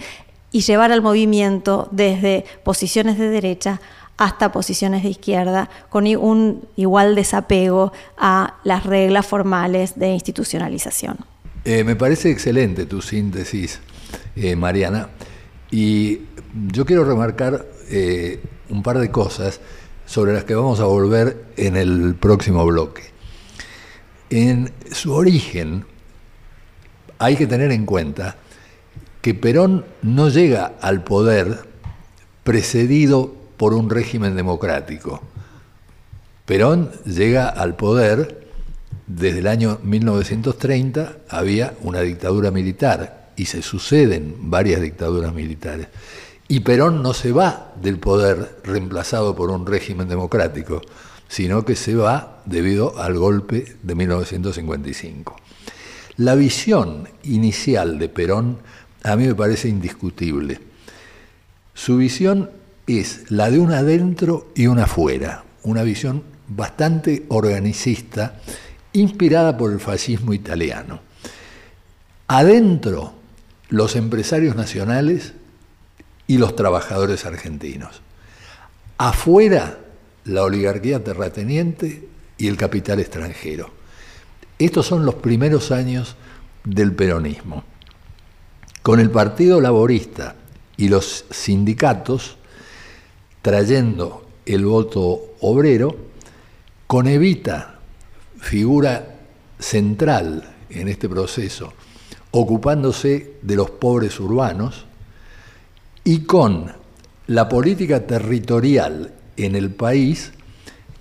y 0.52 0.62
llevar 0.62 0.90
al 0.92 1.02
movimiento 1.02 1.88
desde 1.90 2.44
posiciones 2.64 3.18
de 3.18 3.28
derecha 3.30 3.80
hasta 4.20 4.52
posiciones 4.52 5.02
de 5.02 5.08
izquierda, 5.08 5.70
con 5.88 6.06
un 6.06 6.68
igual 6.76 7.14
desapego 7.14 7.90
a 8.18 8.58
las 8.64 8.84
reglas 8.84 9.26
formales 9.26 9.98
de 9.98 10.10
institucionalización. 10.10 11.16
Eh, 11.64 11.84
me 11.84 11.96
parece 11.96 12.30
excelente 12.30 12.84
tu 12.84 13.00
síntesis, 13.00 13.80
eh, 14.36 14.56
Mariana, 14.56 15.08
y 15.70 16.20
yo 16.52 16.84
quiero 16.84 17.04
remarcar 17.04 17.66
eh, 17.88 18.42
un 18.68 18.82
par 18.82 18.98
de 18.98 19.10
cosas 19.10 19.58
sobre 20.04 20.34
las 20.34 20.44
que 20.44 20.54
vamos 20.54 20.80
a 20.80 20.84
volver 20.84 21.46
en 21.56 21.78
el 21.78 22.14
próximo 22.14 22.66
bloque. 22.66 23.04
En 24.28 24.70
su 24.92 25.14
origen 25.14 25.86
hay 27.18 27.36
que 27.36 27.46
tener 27.46 27.72
en 27.72 27.86
cuenta 27.86 28.36
que 29.22 29.32
Perón 29.32 29.86
no 30.02 30.28
llega 30.28 30.72
al 30.82 31.04
poder 31.04 31.66
precedido 32.44 33.39
por 33.60 33.74
un 33.74 33.90
régimen 33.90 34.34
democrático. 34.36 35.20
Perón 36.46 36.90
llega 37.04 37.46
al 37.46 37.76
poder 37.76 38.48
desde 39.06 39.40
el 39.40 39.46
año 39.46 39.78
1930, 39.82 41.18
había 41.28 41.74
una 41.82 42.00
dictadura 42.00 42.50
militar 42.50 43.32
y 43.36 43.44
se 43.44 43.60
suceden 43.60 44.34
varias 44.50 44.80
dictaduras 44.80 45.34
militares. 45.34 45.88
Y 46.48 46.60
Perón 46.60 47.02
no 47.02 47.12
se 47.12 47.32
va 47.32 47.74
del 47.82 47.98
poder 47.98 48.60
reemplazado 48.64 49.36
por 49.36 49.50
un 49.50 49.66
régimen 49.66 50.08
democrático, 50.08 50.80
sino 51.28 51.62
que 51.66 51.76
se 51.76 51.94
va 51.94 52.40
debido 52.46 52.98
al 52.98 53.18
golpe 53.18 53.76
de 53.82 53.94
1955. 53.94 55.36
La 56.16 56.34
visión 56.34 57.10
inicial 57.24 57.98
de 57.98 58.08
Perón 58.08 58.56
a 59.02 59.16
mí 59.16 59.26
me 59.26 59.34
parece 59.34 59.68
indiscutible. 59.68 60.60
Su 61.74 61.98
visión 61.98 62.48
es 62.86 63.30
la 63.30 63.50
de 63.50 63.58
un 63.58 63.72
adentro 63.72 64.50
y 64.54 64.66
una 64.66 64.84
afuera, 64.84 65.44
una 65.62 65.82
visión 65.82 66.22
bastante 66.48 67.26
organicista, 67.28 68.40
inspirada 68.92 69.56
por 69.56 69.72
el 69.72 69.80
fascismo 69.80 70.32
italiano. 70.32 71.00
Adentro, 72.26 73.14
los 73.68 73.96
empresarios 73.96 74.56
nacionales 74.56 75.34
y 76.26 76.38
los 76.38 76.56
trabajadores 76.56 77.24
argentinos. 77.24 78.02
Afuera, 78.98 79.78
la 80.24 80.42
oligarquía 80.42 81.02
terrateniente 81.02 82.08
y 82.38 82.48
el 82.48 82.56
capital 82.56 83.00
extranjero. 83.00 83.70
Estos 84.58 84.86
son 84.86 85.06
los 85.06 85.16
primeros 85.16 85.70
años 85.70 86.16
del 86.64 86.92
peronismo 86.92 87.64
con 88.82 89.00
el 89.00 89.10
Partido 89.10 89.60
Laborista 89.60 90.36
y 90.76 90.88
los 90.88 91.26
sindicatos 91.30 92.38
trayendo 93.42 94.26
el 94.46 94.64
voto 94.64 95.34
obrero, 95.40 95.96
con 96.86 97.06
Evita, 97.06 97.78
figura 98.38 99.18
central 99.58 100.56
en 100.70 100.88
este 100.88 101.08
proceso, 101.08 101.72
ocupándose 102.32 103.34
de 103.42 103.56
los 103.56 103.70
pobres 103.70 104.18
urbanos, 104.18 104.86
y 106.04 106.20
con 106.20 106.72
la 107.26 107.48
política 107.48 108.06
territorial 108.06 109.12
en 109.36 109.54
el 109.54 109.70
país, 109.70 110.32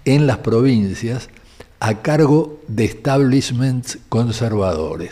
en 0.05 0.27
las 0.27 0.39
provincias, 0.39 1.29
a 1.79 2.01
cargo 2.01 2.59
de 2.67 2.85
establishments 2.85 3.99
conservadores. 4.09 5.11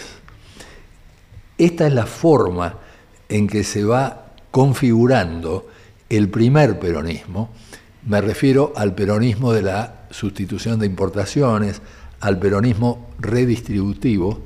Esta 1.57 1.87
es 1.87 1.93
la 1.93 2.05
forma 2.05 2.77
en 3.29 3.47
que 3.47 3.63
se 3.63 3.83
va 3.83 4.33
configurando 4.51 5.67
el 6.09 6.29
primer 6.29 6.79
peronismo. 6.79 7.49
Me 8.05 8.21
refiero 8.21 8.73
al 8.75 8.95
peronismo 8.95 9.53
de 9.53 9.61
la 9.61 10.07
sustitución 10.11 10.79
de 10.79 10.85
importaciones, 10.85 11.81
al 12.19 12.39
peronismo 12.39 13.09
redistributivo, 13.19 14.41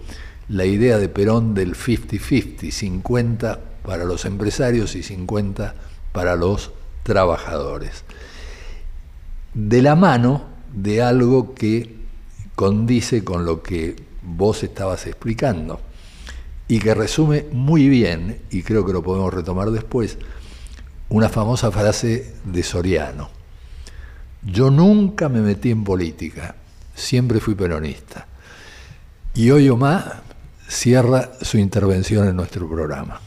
la 0.49 0.65
idea 0.65 0.97
de 0.97 1.07
Perón 1.07 1.53
del 1.53 1.75
50-50, 1.75 2.71
50 2.71 3.59
para 3.83 4.03
los 4.03 4.25
empresarios 4.25 4.95
y 4.95 5.03
50 5.03 5.75
para 6.11 6.35
los 6.35 6.71
trabajadores. 7.03 8.03
De 9.53 9.81
la 9.81 9.95
mano 9.95 10.45
de 10.73 11.01
algo 11.01 11.53
que 11.53 11.95
condice 12.55 13.23
con 13.23 13.45
lo 13.45 13.63
que 13.63 13.95
vos 14.21 14.63
estabas 14.63 15.07
explicando 15.07 15.79
y 16.67 16.79
que 16.79 16.93
resume 16.93 17.45
muy 17.51 17.89
bien, 17.89 18.39
y 18.49 18.63
creo 18.63 18.85
que 18.85 18.93
lo 18.93 19.03
podemos 19.03 19.33
retomar 19.33 19.71
después, 19.71 20.17
una 21.11 21.27
famosa 21.27 21.69
frase 21.71 22.35
de 22.45 22.63
Soriano. 22.63 23.29
Yo 24.43 24.71
nunca 24.71 25.27
me 25.27 25.41
metí 25.41 25.69
en 25.69 25.83
política, 25.83 26.55
siempre 26.95 27.39
fui 27.39 27.53
peronista. 27.53 28.25
Y 29.33 29.51
hoy 29.51 29.69
Omar 29.69 30.23
cierra 30.67 31.31
su 31.41 31.57
intervención 31.57 32.27
en 32.29 32.35
nuestro 32.37 32.67
programa. 32.67 33.19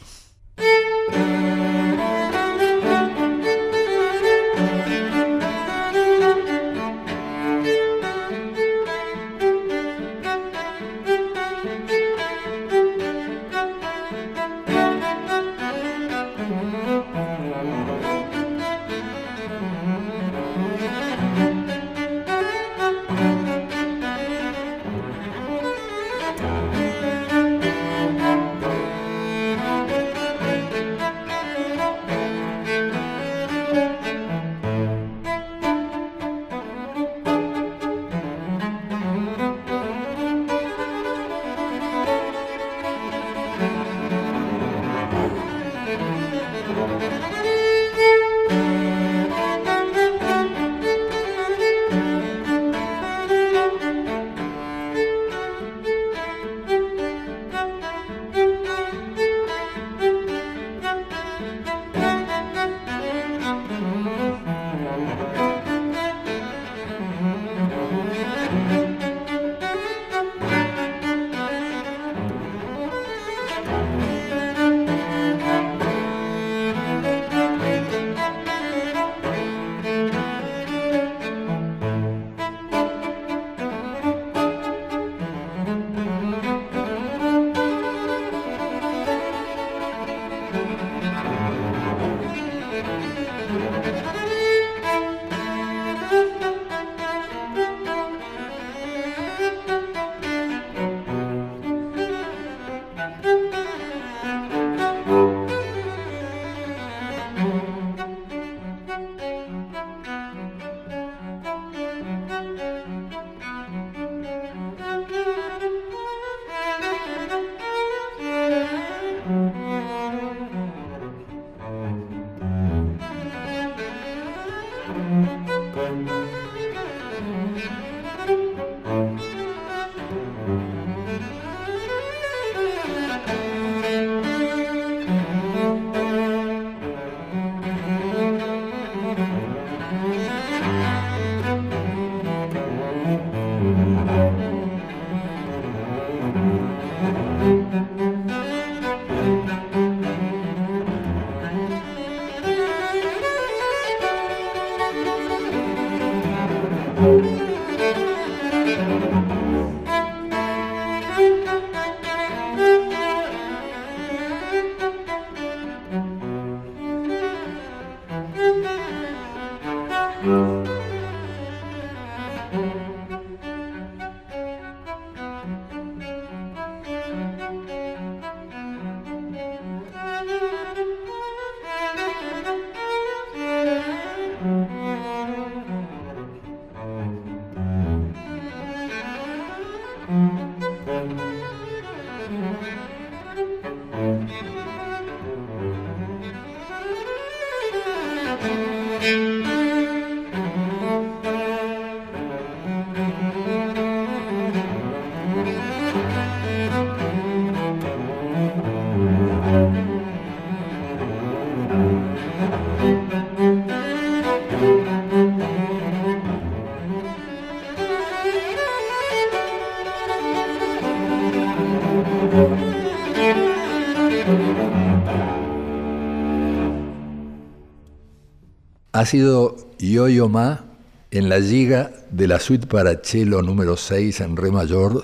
Ha 229.05 229.07
sido 229.07 229.55
Yo-Yo 229.77 230.29
Ma 230.29 230.65
en 231.11 231.29
la 231.29 231.39
giga 231.39 231.91
de 232.09 232.27
la 232.27 232.39
suite 232.39 232.65
para 232.65 233.03
cello 233.03 233.43
número 233.43 233.77
6 233.77 234.19
en 234.21 234.35
re 234.35 234.49
mayor 234.49 235.03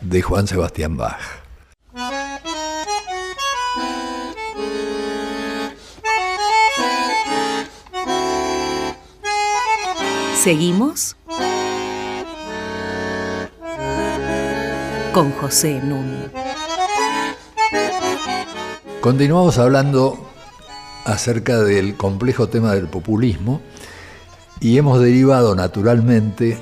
de 0.00 0.20
Juan 0.20 0.48
Sebastián 0.48 0.96
Bach. 0.96 1.20
Seguimos 10.42 11.16
con 15.12 15.30
José 15.30 15.80
Nun. 15.84 16.32
Continuamos 19.00 19.56
hablando 19.58 20.25
acerca 21.06 21.62
del 21.62 21.96
complejo 21.96 22.48
tema 22.48 22.74
del 22.74 22.88
populismo 22.88 23.62
y 24.60 24.76
hemos 24.76 25.00
derivado 25.00 25.54
naturalmente 25.54 26.58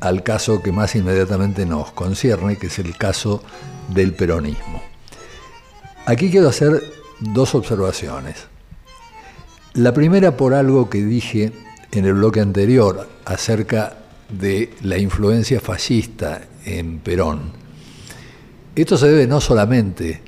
al 0.00 0.22
caso 0.22 0.60
que 0.60 0.72
más 0.72 0.96
inmediatamente 0.96 1.64
nos 1.66 1.92
concierne, 1.92 2.56
que 2.56 2.66
es 2.66 2.78
el 2.80 2.96
caso 2.96 3.42
del 3.88 4.12
peronismo. 4.12 4.82
Aquí 6.04 6.30
quiero 6.30 6.48
hacer 6.48 6.82
dos 7.20 7.54
observaciones. 7.54 8.46
La 9.74 9.94
primera 9.94 10.36
por 10.36 10.54
algo 10.54 10.90
que 10.90 11.04
dije 11.04 11.52
en 11.92 12.04
el 12.06 12.14
bloque 12.14 12.40
anterior 12.40 13.08
acerca 13.24 13.98
de 14.30 14.74
la 14.82 14.98
influencia 14.98 15.60
fascista 15.60 16.42
en 16.64 16.98
Perón. 16.98 17.52
Esto 18.74 18.96
se 18.96 19.08
debe 19.08 19.26
no 19.28 19.40
solamente 19.40 20.22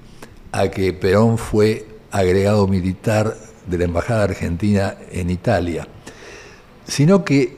a 0.53 0.68
que 0.68 0.93
Perón 0.93 1.38
fue 1.38 1.91
agregado 2.12 2.68
militar 2.68 3.36
de 3.66 3.78
la 3.78 3.84
Embajada 3.84 4.24
Argentina 4.24 4.96
en 5.10 5.30
Italia, 5.30 5.88
sino 6.86 7.24
que 7.24 7.56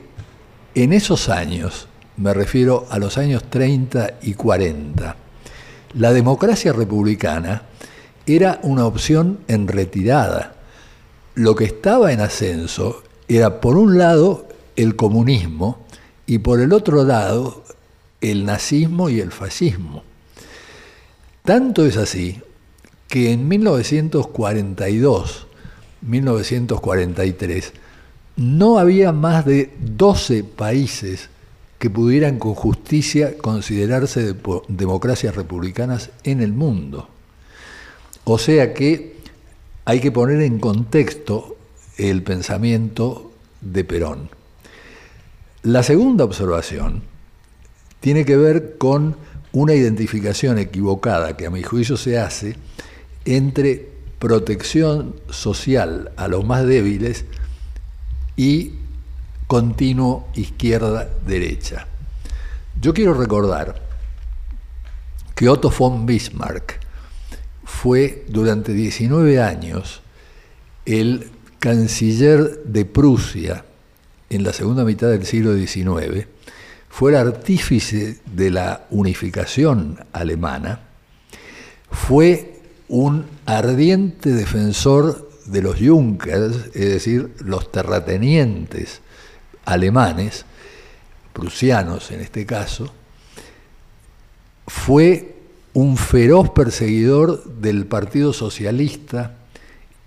en 0.73 0.93
esos 0.93 1.29
años, 1.29 1.87
me 2.17 2.33
refiero 2.33 2.87
a 2.89 2.97
los 2.97 3.17
años 3.17 3.43
30 3.49 4.15
y 4.21 4.33
40, 4.33 5.15
la 5.93 6.13
democracia 6.13 6.73
republicana 6.73 7.63
era 8.25 8.59
una 8.63 8.85
opción 8.85 9.39
en 9.47 9.67
retirada. 9.67 10.55
Lo 11.35 11.55
que 11.55 11.65
estaba 11.65 12.11
en 12.11 12.21
ascenso 12.21 13.03
era, 13.27 13.61
por 13.61 13.77
un 13.77 13.97
lado, 13.97 14.47
el 14.75 14.95
comunismo 14.95 15.85
y 16.25 16.39
por 16.39 16.59
el 16.59 16.73
otro 16.73 17.03
lado, 17.03 17.63
el 18.21 18.45
nazismo 18.45 19.09
y 19.09 19.19
el 19.19 19.31
fascismo. 19.31 20.03
Tanto 21.43 21.85
es 21.85 21.97
así 21.97 22.41
que 23.15 23.31
en 23.31 23.47
1942, 23.47 25.47
1943, 26.01 27.71
no 28.35 28.77
había 28.77 29.13
más 29.13 29.45
de 29.45 29.71
12 29.79 30.43
países 30.43 31.29
que 31.79 31.89
pudieran 31.89 32.39
con 32.39 32.55
justicia 32.55 33.37
considerarse 33.37 34.35
democracias 34.67 35.33
republicanas 35.33 36.09
en 36.25 36.41
el 36.41 36.51
mundo. 36.51 37.07
O 38.25 38.37
sea 38.37 38.73
que 38.73 39.15
hay 39.85 40.01
que 40.01 40.11
poner 40.11 40.41
en 40.41 40.59
contexto 40.59 41.55
el 41.95 42.21
pensamiento 42.21 43.31
de 43.61 43.85
Perón. 43.85 44.29
La 45.63 45.83
segunda 45.83 46.25
observación 46.25 47.01
tiene 48.01 48.25
que 48.25 48.35
ver 48.35 48.77
con 48.77 49.15
una 49.53 49.73
identificación 49.73 50.57
equivocada 50.57 51.37
que 51.37 51.45
a 51.45 51.49
mi 51.49 51.63
juicio 51.63 51.95
se 51.95 52.19
hace 52.19 52.57
entre 53.25 53.89
protección 54.19 55.15
social 55.29 56.11
a 56.15 56.27
los 56.27 56.45
más 56.45 56.65
débiles 56.65 57.25
y 58.35 58.73
continuo 59.47 60.27
izquierda-derecha. 60.35 61.87
Yo 62.81 62.93
quiero 62.93 63.13
recordar 63.13 63.81
que 65.35 65.49
Otto 65.49 65.69
von 65.69 66.05
Bismarck 66.05 66.79
fue 67.63 68.25
durante 68.27 68.73
19 68.73 69.41
años 69.41 70.01
el 70.85 71.29
canciller 71.59 72.63
de 72.63 72.85
Prusia 72.85 73.65
en 74.29 74.43
la 74.43 74.53
segunda 74.53 74.83
mitad 74.83 75.09
del 75.09 75.25
siglo 75.25 75.55
XIX, 75.55 76.27
fue 76.89 77.11
el 77.11 77.17
artífice 77.17 78.19
de 78.25 78.51
la 78.51 78.85
unificación 78.89 79.99
alemana, 80.13 80.79
fue 81.91 82.54
un 82.87 83.25
ardiente 83.45 84.31
defensor 84.31 85.29
de 85.45 85.61
los 85.61 85.77
Junkers, 85.79 86.55
es 86.73 86.89
decir, 86.89 87.33
los 87.39 87.71
terratenientes 87.71 89.01
alemanes, 89.65 90.45
prusianos 91.33 92.11
en 92.11 92.21
este 92.21 92.45
caso, 92.45 92.91
fue 94.67 95.35
un 95.73 95.97
feroz 95.97 96.49
perseguidor 96.51 97.43
del 97.43 97.85
Partido 97.85 98.33
Socialista 98.33 99.35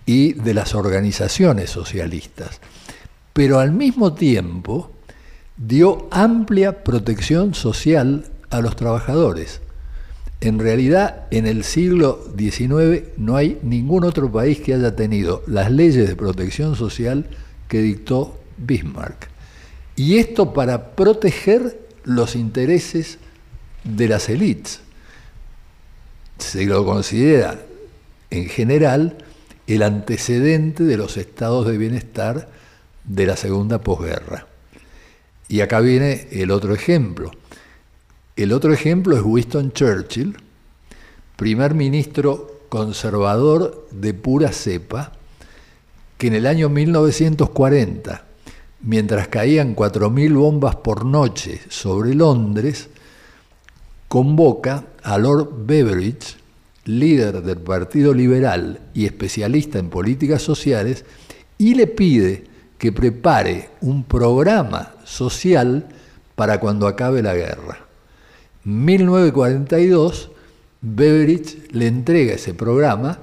y 0.07 0.33
de 0.33 0.55
las 0.55 0.75
organizaciones 0.75 1.71
socialistas, 1.71 2.61
pero 3.33 3.59
al 3.59 3.73
mismo 3.73 4.15
tiempo 4.15 4.91
dio 5.57 6.09
amplia 6.11 6.83
protección 6.83 7.55
social 7.55 8.25
a 8.51 8.61
los 8.61 8.77
trabajadores. 8.77 9.61
En 10.41 10.59
realidad, 10.59 11.27
en 11.31 11.47
el 11.47 11.65
siglo 11.65 12.25
XIX 12.37 13.09
no 13.17 13.37
hay 13.37 13.59
ningún 13.63 14.05
otro 14.05 14.31
país 14.31 14.61
que 14.61 14.75
haya 14.75 14.95
tenido 14.95 15.43
las 15.47 15.71
leyes 15.73 16.09
de 16.09 16.15
protección 16.15 16.77
social 16.77 17.27
que 17.67 17.83
dictó 17.83 18.39
Bismarck. 18.57 19.29
Y 19.97 20.19
esto 20.19 20.53
para 20.53 20.93
proteger 20.95 21.81
los 22.05 22.37
intereses 22.37 23.19
de 23.83 24.09
las 24.09 24.29
élites. 24.29 24.81
Se 26.39 26.65
lo 26.67 26.85
considera 26.85 27.61
en 28.31 28.49
general 28.49 29.19
el 29.67 29.83
antecedente 29.83 30.85
de 30.85 30.97
los 30.97 31.17
estados 31.17 31.67
de 31.67 31.77
bienestar 31.77 32.49
de 33.05 33.27
la 33.27 33.37
segunda 33.37 33.81
posguerra. 33.81 34.47
Y 35.49 35.61
acá 35.61 35.81
viene 35.81 36.29
el 36.31 36.51
otro 36.51 36.75
ejemplo. 36.75 37.33
El 38.39 38.53
otro 38.53 38.73
ejemplo 38.73 39.17
es 39.17 39.23
Winston 39.25 39.73
Churchill, 39.73 40.37
primer 41.35 41.75
ministro 41.75 42.61
conservador 42.69 43.89
de 43.91 44.15
pura 44.15 44.53
cepa, 44.53 45.11
que 46.17 46.29
en 46.29 46.35
el 46.35 46.47
año 46.47 46.69
1940, 46.69 48.25
mientras 48.83 49.27
caían 49.27 49.75
4.000 49.75 50.37
bombas 50.37 50.77
por 50.77 51.05
noche 51.05 51.61
sobre 51.69 52.15
Londres, 52.15 52.91
convoca 54.07 54.85
a 55.03 55.19
Lord 55.19 55.67
Beveridge, 55.67 56.37
líder 56.85 57.43
del 57.43 57.59
Partido 57.59 58.15
Liberal 58.15 58.79
y 58.95 59.07
especialista 59.07 59.81
en 59.81 59.91
políticas 59.91 60.43
sociales, 60.43 61.05
y 61.59 61.75
le 61.75 61.89
pide 61.89 62.45
que 62.79 62.93
prepare 62.93 63.71
un 63.81 64.05
programa 64.05 64.93
social 65.03 65.89
para 66.37 66.61
cuando 66.61 66.87
acabe 66.87 67.21
la 67.21 67.35
guerra. 67.35 67.88
1942, 68.69 70.31
Beveridge 70.83 71.73
le 71.73 71.87
entrega 71.87 72.35
ese 72.35 72.53
programa 72.53 73.19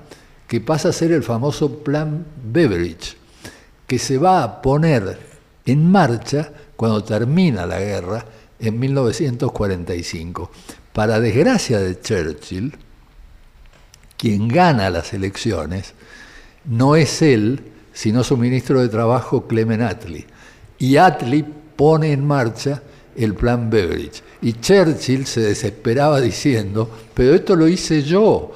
que 0.48 0.60
pasa 0.60 0.90
a 0.90 0.94
ser 0.94 1.12
el 1.12 1.22
famoso 1.22 1.84
Plan 1.84 2.26
Beveridge, 2.44 3.16
que 3.86 4.00
se 4.00 4.18
va 4.18 4.44
a 4.44 4.62
poner 4.64 5.20
en 5.66 5.92
marcha 5.92 6.52
cuando 6.76 7.04
termina 7.04 7.68
la 7.68 7.80
guerra 7.80 8.26
en 8.60 8.80
1945. 8.80 10.50
Para 10.92 11.20
desgracia 11.20 11.80
de 11.80 12.00
Churchill, 12.02 12.76
quien 14.18 14.48
gana 14.48 14.90
las 14.90 15.14
elecciones 15.14 15.94
no 16.66 16.96
es 16.96 17.22
él, 17.22 17.62
sino 17.94 18.24
su 18.24 18.36
ministro 18.36 18.82
de 18.82 18.90
Trabajo, 18.90 19.46
Clement 19.46 19.84
Attlee. 19.84 20.26
Y 20.80 20.98
Attlee 20.98 21.46
pone 21.76 22.14
en 22.14 22.26
marcha 22.26 22.82
el 23.16 23.36
plan 23.36 23.70
Beveridge. 23.70 24.24
Y 24.42 24.54
Churchill 24.54 25.26
se 25.26 25.42
desesperaba 25.42 26.22
diciendo, 26.22 26.90
pero 27.14 27.34
esto 27.34 27.56
lo 27.56 27.68
hice 27.68 28.04
yo. 28.04 28.52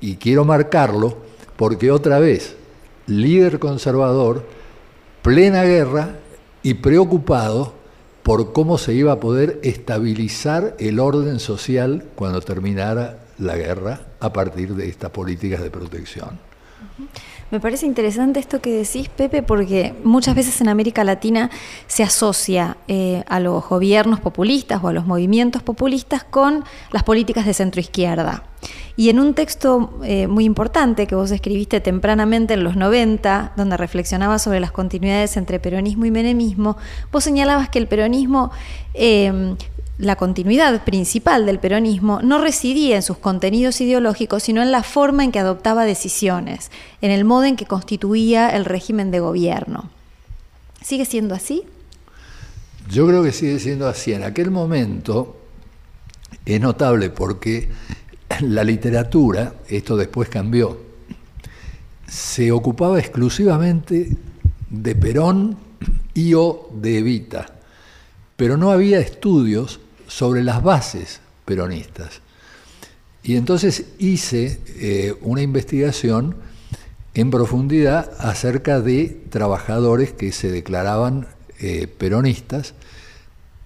Y 0.00 0.16
quiero 0.16 0.44
marcarlo 0.44 1.18
porque 1.56 1.90
otra 1.90 2.18
vez, 2.18 2.56
líder 3.06 3.58
conservador, 3.58 4.44
plena 5.22 5.62
guerra 5.62 6.16
y 6.62 6.74
preocupado 6.74 7.74
por 8.22 8.52
cómo 8.52 8.78
se 8.78 8.94
iba 8.94 9.12
a 9.12 9.20
poder 9.20 9.60
estabilizar 9.62 10.76
el 10.78 11.00
orden 11.00 11.40
social 11.40 12.04
cuando 12.14 12.40
terminara 12.40 13.24
la 13.38 13.56
guerra 13.56 14.00
a 14.20 14.32
partir 14.32 14.74
de 14.74 14.88
estas 14.88 15.10
políticas 15.10 15.62
de 15.62 15.70
protección. 15.70 16.38
Me 17.52 17.60
parece 17.60 17.84
interesante 17.84 18.40
esto 18.40 18.62
que 18.62 18.70
decís, 18.78 19.10
Pepe, 19.10 19.42
porque 19.42 19.94
muchas 20.04 20.34
veces 20.34 20.58
en 20.62 20.70
América 20.70 21.04
Latina 21.04 21.50
se 21.86 22.02
asocia 22.02 22.78
eh, 22.88 23.24
a 23.28 23.40
los 23.40 23.68
gobiernos 23.68 24.20
populistas 24.20 24.82
o 24.82 24.88
a 24.88 24.92
los 24.94 25.04
movimientos 25.04 25.62
populistas 25.62 26.24
con 26.24 26.64
las 26.92 27.02
políticas 27.02 27.44
de 27.44 27.52
centro 27.52 27.82
izquierda. 27.82 28.44
Y 28.96 29.10
en 29.10 29.20
un 29.20 29.34
texto 29.34 30.00
eh, 30.02 30.28
muy 30.28 30.44
importante 30.44 31.06
que 31.06 31.14
vos 31.14 31.30
escribiste 31.30 31.82
tempranamente 31.82 32.54
en 32.54 32.64
los 32.64 32.74
90, 32.74 33.52
donde 33.54 33.76
reflexionabas 33.76 34.40
sobre 34.40 34.58
las 34.58 34.72
continuidades 34.72 35.36
entre 35.36 35.60
peronismo 35.60 36.06
y 36.06 36.10
menemismo, 36.10 36.78
vos 37.12 37.22
señalabas 37.22 37.68
que 37.68 37.78
el 37.78 37.86
peronismo 37.86 38.50
eh, 38.94 39.56
la 39.98 40.16
continuidad 40.16 40.84
principal 40.84 41.46
del 41.46 41.58
peronismo 41.58 42.20
no 42.22 42.40
residía 42.40 42.96
en 42.96 43.02
sus 43.02 43.18
contenidos 43.18 43.80
ideológicos, 43.80 44.42
sino 44.42 44.62
en 44.62 44.72
la 44.72 44.82
forma 44.82 45.24
en 45.24 45.32
que 45.32 45.38
adoptaba 45.38 45.84
decisiones, 45.84 46.70
en 47.00 47.10
el 47.10 47.24
modo 47.24 47.44
en 47.44 47.56
que 47.56 47.66
constituía 47.66 48.48
el 48.50 48.64
régimen 48.64 49.10
de 49.10 49.20
gobierno. 49.20 49.90
¿Sigue 50.82 51.04
siendo 51.04 51.34
así? 51.34 51.62
Yo 52.90 53.06
creo 53.06 53.22
que 53.22 53.32
sigue 53.32 53.58
siendo 53.58 53.86
así. 53.86 54.12
En 54.12 54.24
aquel 54.24 54.50
momento 54.50 55.36
es 56.44 56.60
notable 56.60 57.10
porque 57.10 57.68
la 58.40 58.64
literatura, 58.64 59.54
esto 59.68 59.96
después 59.96 60.28
cambió, 60.28 60.80
se 62.06 62.50
ocupaba 62.52 62.98
exclusivamente 62.98 64.16
de 64.68 64.94
Perón 64.94 65.56
y 66.14 66.34
o 66.34 66.68
de 66.74 66.98
Evita, 66.98 67.46
pero 68.42 68.56
no 68.56 68.72
había 68.72 68.98
estudios 68.98 69.78
sobre 70.08 70.42
las 70.42 70.64
bases 70.64 71.20
peronistas. 71.44 72.22
Y 73.22 73.36
entonces 73.36 73.84
hice 74.00 74.58
eh, 74.66 75.14
una 75.20 75.42
investigación 75.42 76.34
en 77.14 77.30
profundidad 77.30 78.10
acerca 78.18 78.80
de 78.80 79.16
trabajadores 79.30 80.10
que 80.10 80.32
se 80.32 80.50
declaraban 80.50 81.28
eh, 81.60 81.86
peronistas 81.86 82.74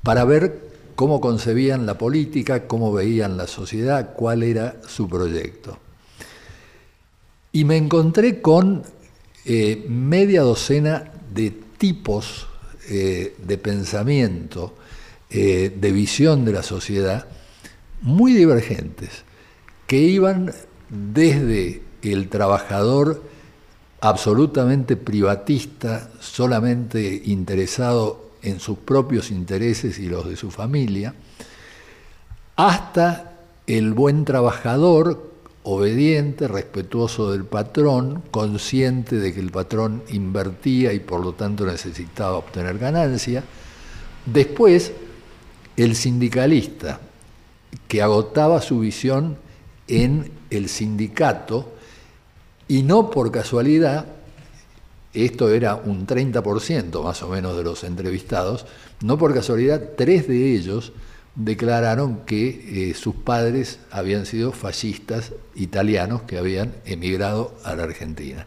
para 0.03 0.27
ver 0.27 0.68
cómo 0.95 1.22
concebían 1.22 1.87
la 1.87 1.97
política, 1.97 2.66
cómo 2.66 2.93
veían 2.93 3.39
la 3.39 3.47
sociedad, 3.47 4.12
cuál 4.14 4.43
era 4.43 4.77
su 4.87 5.09
proyecto. 5.09 5.79
Y 7.51 7.64
me 7.64 7.79
encontré 7.79 8.43
con 8.43 8.83
eh, 9.47 9.87
media 9.89 10.43
docena 10.43 11.12
de 11.33 11.51
tipos 11.79 12.47
de 12.89 13.59
pensamiento 13.59 14.74
eh, 15.28 15.76
de 15.76 15.91
visión 15.91 16.45
de 16.45 16.53
la 16.53 16.62
sociedad 16.62 17.26
muy 18.01 18.32
divergentes, 18.32 19.24
que 19.89 19.99
iban 19.99 20.53
desde 20.89 21.82
el 22.03 22.28
trabajador 22.28 23.24
absolutamente 24.01 24.97
privatista, 24.97 26.11
solamente 26.20 27.22
interesado 27.24 28.30
en 28.41 28.61
sus 28.61 28.78
propios 28.78 29.32
intereses 29.32 29.99
y 29.99 30.09
los 30.09 30.28
de 30.28 30.37
su 30.37 30.53
familia, 30.53 31.12
hasta 32.55 33.32
el 33.66 33.95
buen 33.95 34.24
trabajador, 34.24 35.26
obediente, 35.69 36.47
respetuoso 36.47 37.33
del 37.33 37.45
patrón, 37.45 38.23
consciente 38.31 39.17
de 39.17 39.35
que 39.35 39.41
el 39.41 39.51
patrón 39.51 40.05
invertía 40.11 40.93
y 40.93 41.01
por 41.01 41.21
lo 41.21 41.33
tanto 41.33 41.67
necesitaba 41.67 42.37
obtener 42.37 42.79
ganancia. 42.79 43.43
Después, 44.25 44.93
el 45.77 45.97
sindicalista 45.97 47.01
que 47.89 48.01
agotaba 48.01 48.62
su 48.62 48.79
visión 48.79 49.39
en 49.89 50.31
el 50.51 50.69
sindicato 50.69 51.73
y 52.69 52.85
no 52.85 53.11
por 53.11 53.33
casualidad, 53.33 54.07
esto 55.14 55.51
era 55.51 55.75
un 55.75 56.07
30% 56.07 57.03
más 57.03 57.23
o 57.25 57.29
menos 57.29 57.57
de 57.57 57.64
los 57.64 57.83
entrevistados, 57.83 58.67
no 59.03 59.19
por 59.19 59.35
casualidad, 59.35 59.83
tres 59.97 60.29
de 60.29 60.55
ellos 60.55 60.93
declararon 61.37 62.24
que 62.24 62.91
eh, 62.91 62.95
sus 62.95 63.14
padres 63.14 63.78
habían 63.91 64.26
sido 64.26 64.53
fascistas 64.53 65.32
italianos 65.55 66.22
que 66.22 66.39
habían 66.39 66.74
emigrado 66.84 67.55
a 67.62 67.76
la 67.76 67.84
Argentina. 67.84 68.47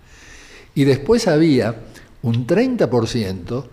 Y 0.76 0.84
después 0.84 1.28
había 1.28 1.76
un 2.22 2.46
30% 2.48 3.66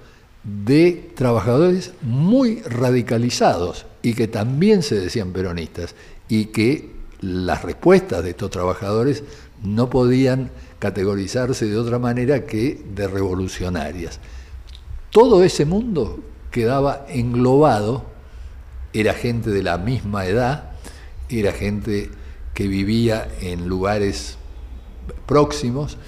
de 0.45 1.11
trabajadores 1.15 1.93
muy 2.03 2.61
radicalizados 2.61 3.87
y 4.03 4.15
que 4.15 4.29
también 4.29 4.83
se 4.83 4.95
decían 4.95 5.33
peronistas 5.33 5.95
y 6.29 6.47
que 6.47 6.95
las 7.21 7.63
respuestas 7.63 8.23
de 8.23 8.31
estos 8.31 8.51
trabajadores 8.51 9.25
no 9.65 9.91
podían 9.91 10.51
categorizarse 10.79 11.67
de 11.67 11.79
otra 11.79 11.99
manera 11.99 12.45
que 12.45 12.81
de 12.95 13.09
revolucionarias. 13.09 14.21
Todo 15.11 15.43
ese 15.43 15.65
mundo 15.65 16.21
quedaba 16.51 17.07
englobado, 17.09 18.05
era 19.01 19.13
gente 19.13 19.51
de 19.51 19.63
la 19.63 19.77
misma 19.77 20.27
edad, 20.27 20.71
era 21.29 21.53
gente 21.53 22.11
que 22.55 22.67
vivía 22.67 23.29
en 23.43 23.69
lugares 23.69 24.39
próximos, 25.27 25.99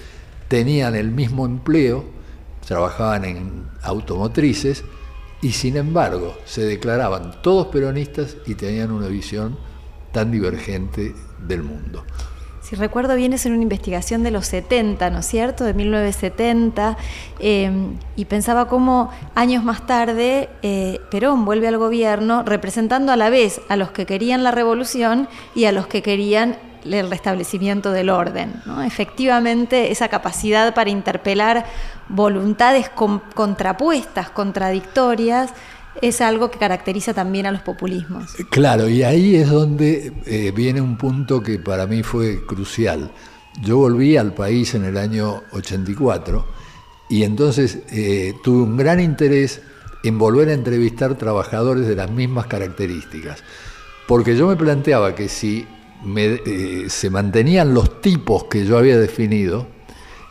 tenían 0.48 0.94
el 0.94 1.10
mismo 1.10 1.44
empleo, 1.44 2.06
trabajaban 2.66 3.26
en 3.26 3.66
automotrices 3.82 4.84
y 5.42 5.52
sin 5.52 5.76
embargo 5.76 6.36
se 6.46 6.62
declaraban 6.64 7.42
todos 7.42 7.66
peronistas 7.66 8.38
y 8.46 8.54
tenían 8.54 8.90
una 8.90 9.08
visión 9.08 9.58
tan 10.12 10.30
divergente 10.30 11.14
del 11.46 11.62
mundo. 11.62 12.04
Si 12.68 12.76
recuerdo 12.76 13.14
bien, 13.16 13.32
es 13.32 13.46
en 13.46 13.54
una 13.54 13.62
investigación 13.62 14.22
de 14.22 14.30
los 14.30 14.46
70, 14.46 15.08
¿no 15.08 15.20
es 15.20 15.26
cierto? 15.26 15.64
De 15.64 15.72
1970, 15.72 16.98
em, 17.38 17.94
y 18.14 18.26
pensaba 18.26 18.68
cómo 18.68 19.10
años 19.34 19.64
más 19.64 19.86
tarde 19.86 20.50
eh, 20.60 21.00
Perón 21.10 21.46
vuelve 21.46 21.66
al 21.66 21.78
gobierno 21.78 22.42
representando 22.42 23.10
a 23.10 23.16
la 23.16 23.30
vez 23.30 23.62
a 23.70 23.76
los 23.76 23.90
que 23.92 24.04
querían 24.04 24.44
la 24.44 24.50
revolución 24.50 25.28
y 25.54 25.64
a 25.64 25.72
los 25.72 25.86
que 25.86 26.02
querían 26.02 26.56
el 26.84 27.08
restablecimiento 27.08 27.90
del 27.90 28.10
orden. 28.10 28.62
Efectivamente, 28.84 29.90
esa 29.90 30.08
capacidad 30.08 30.74
para 30.74 30.90
interpelar 30.90 31.64
voluntades 32.10 32.90
contrapuestas, 33.34 34.28
contradictorias, 34.28 35.54
es 36.02 36.20
algo 36.20 36.50
que 36.50 36.58
caracteriza 36.58 37.14
también 37.14 37.46
a 37.46 37.52
los 37.52 37.62
populismos. 37.62 38.34
Claro, 38.50 38.88
y 38.88 39.02
ahí 39.02 39.36
es 39.36 39.50
donde 39.50 40.12
eh, 40.26 40.52
viene 40.54 40.80
un 40.80 40.96
punto 40.96 41.42
que 41.42 41.58
para 41.58 41.86
mí 41.86 42.02
fue 42.02 42.44
crucial. 42.46 43.10
Yo 43.62 43.78
volví 43.78 44.16
al 44.16 44.34
país 44.34 44.74
en 44.74 44.84
el 44.84 44.96
año 44.96 45.42
84 45.52 46.46
y 47.08 47.22
entonces 47.24 47.80
eh, 47.90 48.34
tuve 48.44 48.62
un 48.62 48.76
gran 48.76 49.00
interés 49.00 49.62
en 50.04 50.18
volver 50.18 50.48
a 50.48 50.52
entrevistar 50.52 51.16
trabajadores 51.16 51.86
de 51.86 51.96
las 51.96 52.10
mismas 52.10 52.46
características, 52.46 53.42
porque 54.06 54.36
yo 54.36 54.46
me 54.46 54.56
planteaba 54.56 55.14
que 55.14 55.28
si 55.28 55.66
eh, 56.16 56.84
se 56.88 57.10
mantenían 57.10 57.74
los 57.74 58.00
tipos 58.00 58.44
que 58.44 58.64
yo 58.64 58.78
había 58.78 58.98
definido, 58.98 59.66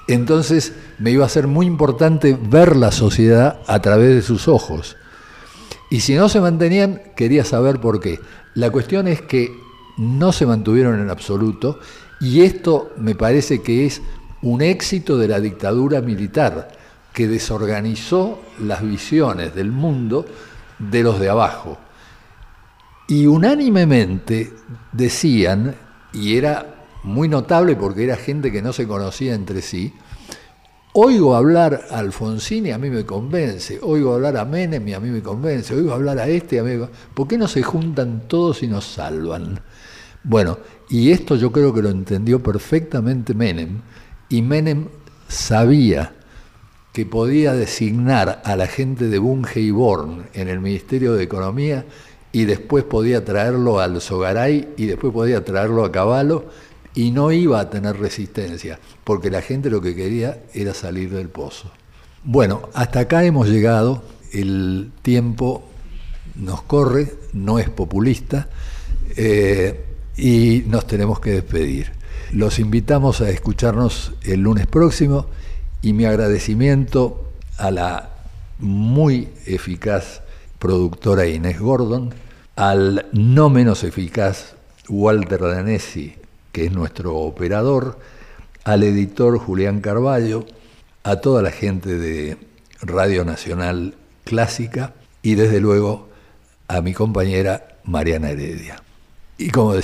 entonces 0.07 0.74
me 0.99 1.11
iba 1.11 1.26
a 1.26 1.30
ser 1.30 1.47
muy 1.47 1.65
importante 1.65 2.38
ver 2.41 2.78
la 2.78 2.91
sociedad 2.91 3.59
a 3.68 3.82
través 3.82 4.15
de 4.15 4.22
sus 4.22 4.47
ojos. 4.47 4.95
Y 5.89 6.01
si 6.01 6.15
no 6.15 6.29
se 6.29 6.41
mantenían, 6.41 7.01
quería 7.15 7.45
saber 7.45 7.79
por 7.79 7.99
qué. 7.99 8.19
La 8.55 8.69
cuestión 8.71 9.07
es 9.07 9.21
que 9.21 9.51
no 9.97 10.31
se 10.31 10.45
mantuvieron 10.45 10.99
en 10.99 11.09
absoluto 11.09 11.79
y 12.19 12.41
esto 12.41 12.91
me 12.97 13.15
parece 13.15 13.61
que 13.61 13.85
es 13.85 14.01
un 14.41 14.61
éxito 14.61 15.17
de 15.17 15.27
la 15.27 15.39
dictadura 15.39 16.01
militar, 16.01 16.69
que 17.13 17.27
desorganizó 17.27 18.39
las 18.59 18.83
visiones 18.83 19.55
del 19.55 19.71
mundo 19.71 20.25
de 20.77 21.01
los 21.01 21.19
de 21.19 21.29
abajo. 21.29 21.79
Y 23.07 23.25
unánimemente 23.25 24.53
decían, 24.91 25.73
y 26.13 26.38
era 26.38 26.75
muy 27.03 27.27
notable 27.27 27.75
porque 27.75 28.03
era 28.03 28.17
gente 28.17 28.51
que 28.51 28.61
no 28.61 28.73
se 28.73 28.88
conocía 28.88 29.33
entre 29.33 29.61
sí, 29.63 29.93
oigo 30.99 31.35
hablar 31.35 31.85
a 31.91 31.99
Alfonsín 31.99 32.65
y 32.65 32.71
a 32.71 32.79
mí 32.79 32.89
me 32.89 33.05
convence, 33.05 33.79
oigo 33.83 34.15
hablar 34.15 34.35
a 34.35 34.45
Menem 34.45 34.87
y 34.87 34.93
a 34.93 34.99
mí 34.99 35.11
me 35.11 35.21
convence, 35.21 35.75
oigo 35.75 35.93
hablar 35.93 36.17
a 36.17 36.27
este 36.27 36.55
y 36.55 36.59
a 36.59 36.63
mí 36.63 36.71
me 36.75 36.87
¿Por 37.13 37.27
qué 37.27 37.37
no 37.37 37.47
se 37.47 37.61
juntan 37.61 38.27
todos 38.27 38.63
y 38.63 38.67
nos 38.67 38.85
salvan? 38.85 39.59
Bueno, 40.23 40.57
y 40.89 41.11
esto 41.11 41.35
yo 41.35 41.51
creo 41.51 41.71
que 41.71 41.83
lo 41.83 41.89
entendió 41.89 42.41
perfectamente 42.41 43.35
Menem, 43.35 43.81
y 44.27 44.41
Menem 44.41 44.87
sabía 45.27 46.15
que 46.93 47.05
podía 47.05 47.53
designar 47.53 48.41
a 48.43 48.55
la 48.55 48.65
gente 48.65 49.07
de 49.07 49.19
Bunge 49.19 49.59
y 49.59 49.69
Born 49.69 50.29
en 50.33 50.47
el 50.47 50.59
Ministerio 50.59 51.13
de 51.13 51.23
Economía 51.23 51.85
y 52.31 52.45
después 52.45 52.83
podía 52.83 53.23
traerlo 53.23 53.79
al 53.79 54.01
Sogaray 54.01 54.73
y 54.77 54.87
después 54.87 55.13
podía 55.13 55.45
traerlo 55.45 55.85
a 55.85 55.91
Caballo 55.91 56.45
y 56.97 57.11
no 57.11 57.31
iba 57.31 57.59
a 57.59 57.69
tener 57.69 57.99
resistencia, 57.99 58.79
porque 59.03 59.29
la 59.29 59.43
gente 59.43 59.69
lo 59.69 59.81
que 59.81 59.95
quería 59.95 60.39
era 60.55 60.73
salir 60.73 61.11
del 61.11 61.29
pozo. 61.29 61.69
Bueno, 62.23 62.69
hasta 62.73 63.01
acá 63.01 63.23
hemos 63.23 63.49
llegado, 63.49 64.01
el 64.33 64.89
tiempo 65.03 65.63
nos 66.33 66.63
corre, 66.63 67.13
no 67.33 67.59
es 67.59 67.69
populista, 67.69 68.49
eh, 69.15 69.85
y 70.17 70.63
nos 70.65 70.87
tenemos 70.87 71.19
que 71.19 71.33
despedir. 71.33 71.91
Los 72.31 72.57
invitamos 72.57 73.21
a 73.21 73.29
escucharnos 73.29 74.13
el 74.23 74.39
lunes 74.39 74.65
próximo 74.65 75.27
y 75.83 75.93
mi 75.93 76.05
agradecimiento 76.05 77.29
a 77.59 77.69
la 77.69 78.09
muy 78.57 79.29
eficaz 79.45 80.23
productora 80.57 81.27
Inés 81.27 81.59
Gordon, 81.59 82.15
al 82.55 83.05
no 83.13 83.51
menos 83.51 83.83
eficaz 83.83 84.55
Walter 84.89 85.41
Danesi, 85.41 86.15
que 86.58 86.66
es 86.66 86.72
nuestro 86.72 87.16
operador, 87.18 87.99
al 88.64 88.82
editor 88.82 89.38
Julián 89.38 89.80
Carballo, 89.80 90.43
a 91.03 91.18
toda 91.18 91.43
la 91.43 91.51
gente 91.51 91.99
de 91.99 92.36
Radio 92.82 93.24
Nacional 93.26 93.93
Clásica 94.24 94.95
y 95.22 95.36
desde 95.36 95.60
luego 95.60 96.10
a 96.68 96.82
mi 96.82 96.95
compañera 96.95 97.78
Mariana 97.84 98.32
Heredia. 98.32 98.82
Y 99.38 99.51
como 99.51 99.76
decía, 99.76 99.84